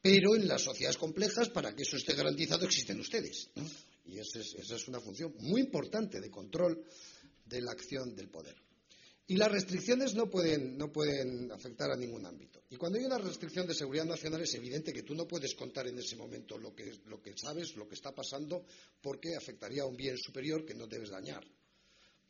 Pero 0.00 0.34
en 0.34 0.48
las 0.48 0.62
sociedades 0.62 0.98
complejas, 0.98 1.48
para 1.48 1.74
que 1.74 1.82
eso 1.82 1.96
esté 1.96 2.14
garantizado, 2.14 2.64
existen 2.64 2.98
ustedes. 3.00 3.50
Y 4.04 4.18
esa 4.18 4.40
es 4.40 4.88
una 4.88 5.00
función 5.00 5.34
muy 5.38 5.60
importante 5.60 6.20
de 6.20 6.30
control 6.30 6.84
de 7.44 7.60
la 7.60 7.72
acción 7.72 8.14
del 8.16 8.28
poder. 8.28 8.56
Y 9.26 9.36
las 9.36 9.52
restricciones 9.52 10.14
no 10.14 10.28
pueden, 10.28 10.76
no 10.76 10.90
pueden 10.90 11.50
afectar 11.52 11.90
a 11.90 11.96
ningún 11.96 12.26
ámbito. 12.26 12.64
Y 12.70 12.76
cuando 12.76 12.98
hay 12.98 13.04
una 13.04 13.18
restricción 13.18 13.66
de 13.66 13.74
seguridad 13.74 14.04
nacional 14.04 14.42
es 14.42 14.54
evidente 14.54 14.92
que 14.92 15.04
tú 15.04 15.14
no 15.14 15.28
puedes 15.28 15.54
contar 15.54 15.86
en 15.86 15.98
ese 15.98 16.16
momento 16.16 16.58
lo 16.58 16.74
que, 16.74 16.92
lo 17.06 17.22
que 17.22 17.36
sabes, 17.36 17.76
lo 17.76 17.88
que 17.88 17.94
está 17.94 18.12
pasando, 18.12 18.64
porque 19.00 19.36
afectaría 19.36 19.82
a 19.82 19.86
un 19.86 19.96
bien 19.96 20.18
superior 20.18 20.64
que 20.64 20.74
no 20.74 20.86
debes 20.86 21.10
dañar. 21.10 21.44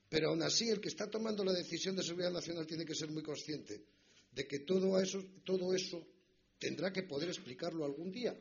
Pero 0.08 0.28
aún 0.28 0.42
así, 0.42 0.68
el 0.68 0.80
que 0.80 0.90
está 0.90 1.08
tomando 1.08 1.42
la 1.42 1.52
decisión 1.52 1.96
de 1.96 2.02
seguridad 2.02 2.30
nacional 2.30 2.66
tiene 2.66 2.84
que 2.84 2.94
ser 2.94 3.10
muy 3.10 3.22
consciente 3.22 3.82
de 4.30 4.46
que 4.46 4.60
todo 4.60 5.00
eso, 5.00 5.24
todo 5.44 5.74
eso 5.74 6.06
tendrá 6.58 6.92
que 6.92 7.04
poder 7.04 7.30
explicarlo 7.30 7.84
algún 7.84 8.12
día, 8.12 8.38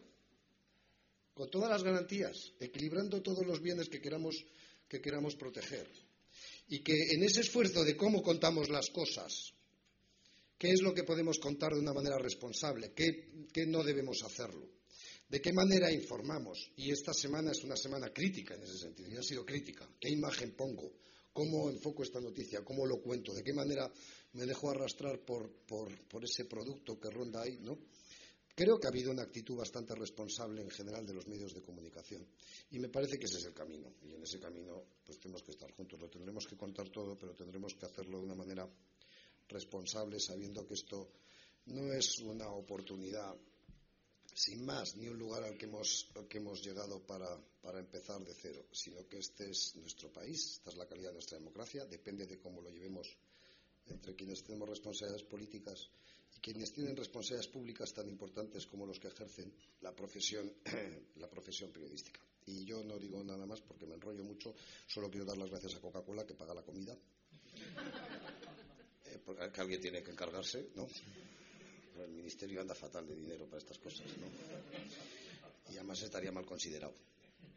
con 1.34 1.50
todas 1.50 1.70
las 1.70 1.84
garantías, 1.84 2.54
equilibrando 2.60 3.22
todos 3.22 3.46
los 3.46 3.62
bienes 3.62 3.88
que 3.88 4.02
queramos, 4.02 4.46
que 4.90 5.00
queramos 5.00 5.36
proteger 5.36 5.88
y 6.72 6.80
que 6.80 6.94
en 7.12 7.22
ese 7.24 7.42
esfuerzo 7.42 7.84
de 7.84 7.98
cómo 7.98 8.24
contamos 8.24 8.70
las 8.70 8.90
cosas, 8.92 9.54
qué 10.58 10.70
es 10.72 10.82
lo 10.82 10.94
que 10.94 11.04
podemos 11.04 11.38
contar 11.38 11.74
de 11.74 11.82
una 11.82 11.92
manera 11.92 12.18
responsable, 12.18 12.94
qué, 12.96 13.66
no 13.68 13.84
debemos 13.84 14.24
hacerlo, 14.24 14.70
de 15.28 15.42
qué 15.42 15.52
manera 15.52 15.92
informamos. 15.92 16.72
Y 16.78 16.90
esta 16.90 17.14
semana 17.14 17.52
es 17.52 17.66
una 17.66 17.76
semana 17.76 18.14
crítica 18.14 18.56
en 18.56 18.64
ese 18.64 18.78
sentido, 18.78 19.10
y 19.12 19.18
ha 19.18 19.22
sido 19.22 19.46
crítica. 19.46 19.86
¿Qué 20.00 20.12
imagen 20.12 20.56
pongo? 20.56 20.94
¿Cómo 21.34 21.70
enfoco 21.70 22.04
esta 22.04 22.22
noticia? 22.22 22.64
¿Cómo 22.64 22.86
lo 22.86 23.02
cuento? 23.02 23.34
¿De 23.34 23.44
qué 23.44 23.52
manera 23.52 23.92
me 24.32 24.46
dejo 24.46 24.72
arrastrar 24.72 25.20
por, 25.26 25.52
por 25.66 26.24
ese 26.24 26.46
producto 26.46 26.98
que 26.98 27.10
ronda 27.10 27.42
ahí? 27.42 27.60
¿no? 27.60 27.78
Creo 28.56 28.80
que 28.80 28.88
ha 28.88 28.90
habido 28.90 29.12
una 29.12 29.24
actitud 29.24 29.56
bastante 29.56 29.96
responsable 29.96 30.62
en 30.62 30.70
general 30.70 31.06
de 31.06 31.14
los 31.14 31.28
medios 31.28 31.54
de 31.54 31.62
comunicación. 31.62 32.28
Y 32.72 32.80
me 32.80 32.90
parece 32.90 33.18
que 33.18 33.26
ese 33.26 33.38
es 33.38 33.46
el 33.46 33.54
camino. 33.54 33.94
Y 34.04 34.14
en 34.14 34.24
ese 34.24 34.40
camino 34.40 34.84
pues 35.06 35.20
tenemos 35.20 35.44
que 35.44 35.52
estar 35.52 35.72
juntos. 35.72 36.00
Lo 36.00 36.10
tendremos 36.10 36.46
que 36.46 36.58
contar 36.58 36.90
todo, 36.90 37.18
pero 37.18 37.34
tendremos 37.34 37.76
que 37.76 37.86
hacerlo 37.86 38.20
de 38.20 38.26
una 38.26 38.36
manera 38.36 38.68
responsable, 39.48 40.20
sabiendo 40.20 40.66
que 40.66 40.74
esto 40.74 41.10
no 41.66 41.94
es 41.94 42.20
una 42.20 42.50
oportunidad 42.50 43.36
sin 44.34 44.66
más, 44.66 44.96
ni 44.96 45.08
un 45.08 45.18
lugar 45.18 45.44
al 45.44 45.58
que 45.58 45.66
hemos, 45.66 46.10
que 46.30 46.38
hemos 46.38 46.64
llegado 46.64 47.06
para, 47.06 47.38
para, 47.62 47.80
empezar 47.80 48.24
de 48.24 48.34
cero, 48.34 48.66
sino 48.72 49.06
que 49.08 49.18
este 49.18 49.50
es 49.50 49.76
nuestro 49.76 50.12
país, 50.12 50.54
esta 50.54 50.70
es 50.70 50.78
la 50.78 50.88
calidad 50.88 51.10
de 51.10 51.16
nuestra 51.16 51.38
democracia, 51.38 51.86
depende 51.86 52.26
de 52.26 52.40
cómo 52.40 52.62
lo 52.62 52.70
llevemos 52.70 53.18
entre 53.88 54.16
quienes 54.16 54.44
tenemos 54.44 54.70
responsabilidades 54.70 55.28
políticas 55.28 55.90
quienes 56.42 56.74
tienen 56.74 56.96
responsabilidades 56.96 57.52
públicas 57.52 57.94
tan 57.94 58.08
importantes 58.10 58.66
como 58.66 58.86
los 58.86 59.00
que 59.00 59.08
ejercen 59.08 59.54
la 59.82 59.94
profesión, 59.96 60.52
la 61.18 61.30
profesión 61.30 61.72
periodística. 61.72 62.20
Y 62.48 62.66
yo 62.66 62.84
no 62.84 62.98
digo 62.98 63.24
nada 63.24 63.46
más 63.46 63.62
porque 63.62 63.86
me 63.86 63.96
enrollo 63.96 64.24
mucho, 64.24 64.56
solo 64.88 65.10
quiero 65.10 65.26
dar 65.26 65.38
las 65.38 65.50
gracias 65.50 65.76
a 65.76 65.80
Coca-Cola 65.80 66.26
que 66.26 66.34
paga 66.34 66.54
la 66.54 66.64
comida. 66.64 66.98
Eh, 69.04 69.20
porque 69.26 69.60
alguien 69.60 69.82
tiene 69.82 70.02
que 70.02 70.12
encargarse, 70.12 70.70
¿no? 70.76 70.88
el 72.00 72.12
ministerio 72.12 72.62
anda 72.62 72.74
fatal 72.74 73.06
de 73.06 73.16
dinero 73.16 73.46
para 73.46 73.58
estas 73.58 73.78
cosas, 73.78 74.08
¿no? 74.18 74.28
Y 75.72 75.76
además 75.76 76.02
estaría 76.02 76.32
mal 76.32 76.46
considerado 76.46 76.94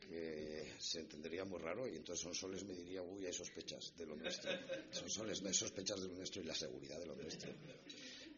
que 0.01 0.75
se 0.79 1.01
entendería 1.01 1.45
muy 1.45 1.59
raro 1.59 1.89
y 1.89 1.97
entonces 1.97 2.23
Sonsoles 2.23 2.65
me 2.65 2.75
diría, 2.75 3.03
uy, 3.03 3.27
hay 3.27 3.33
sospechas 3.33 3.93
de 3.97 4.07
lo 4.07 4.17
nuestro. 4.17 4.51
Sonsoles, 4.91 5.43
no 5.43 5.49
hay 5.49 5.55
sospechas 5.55 6.01
de 6.01 6.09
lo 6.09 6.15
nuestro 6.15 6.43
y 6.43 6.45
la 6.45 6.55
seguridad 6.55 6.99
de 6.99 7.07
lo 7.07 7.15
nuestro. 7.17 7.51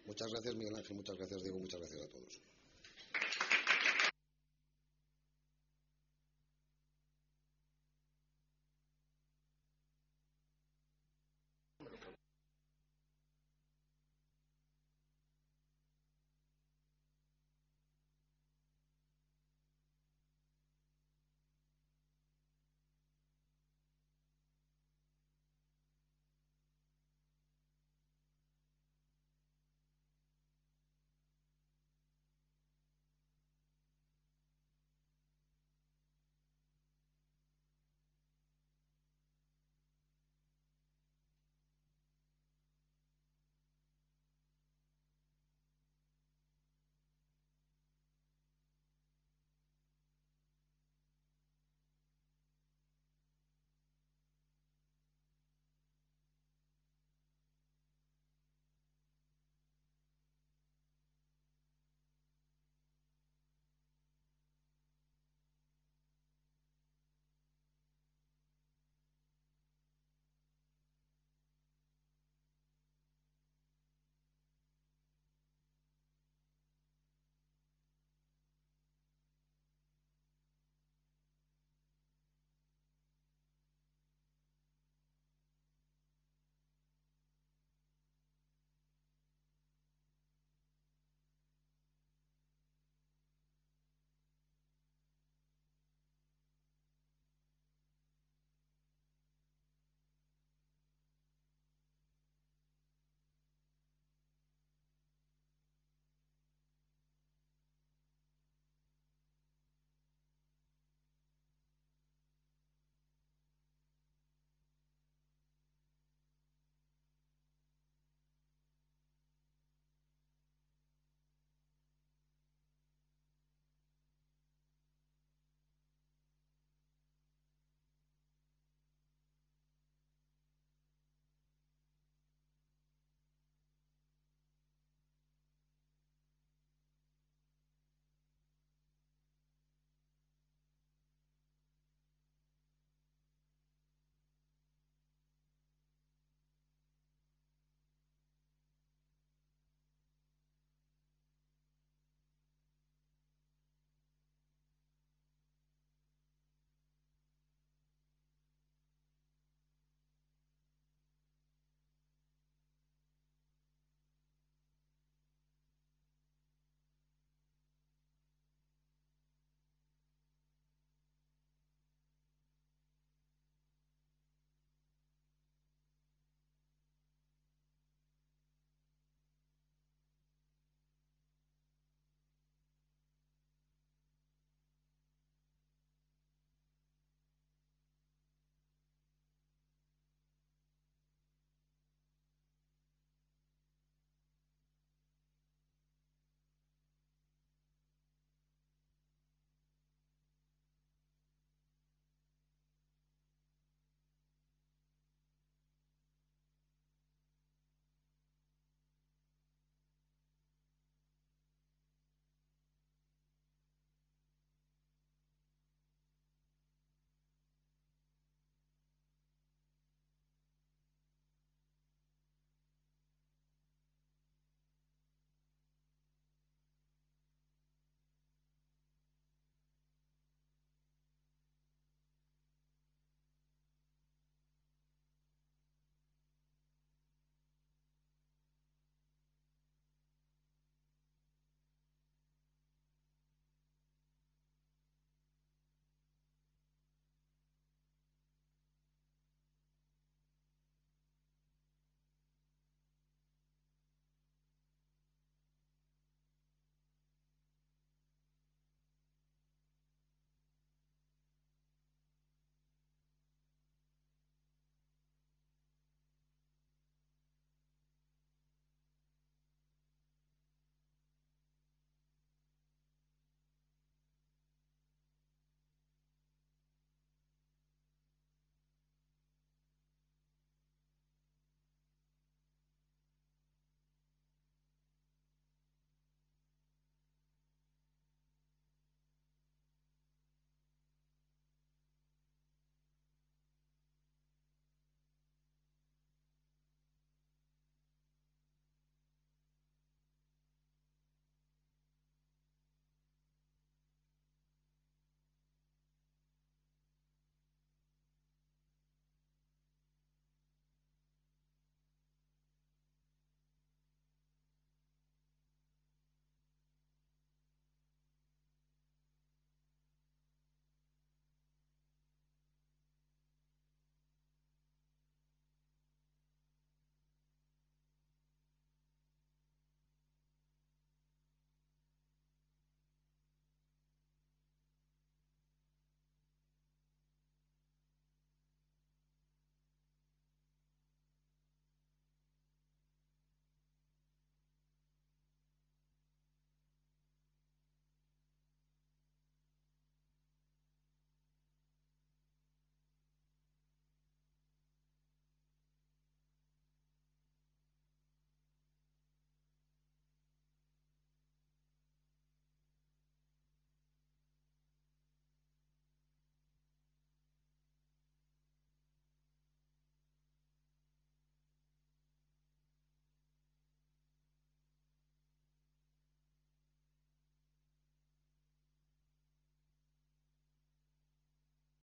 Muchas 0.07 0.31
gracias, 0.31 0.55
Miguel 0.55 0.77
Ángel. 0.77 0.97
Muchas 0.97 1.17
gracias, 1.17 1.43
Diego. 1.43 1.59
Muchas 1.59 1.81
gracias 1.81 2.03
a 2.03 2.09
todos. 2.09 2.41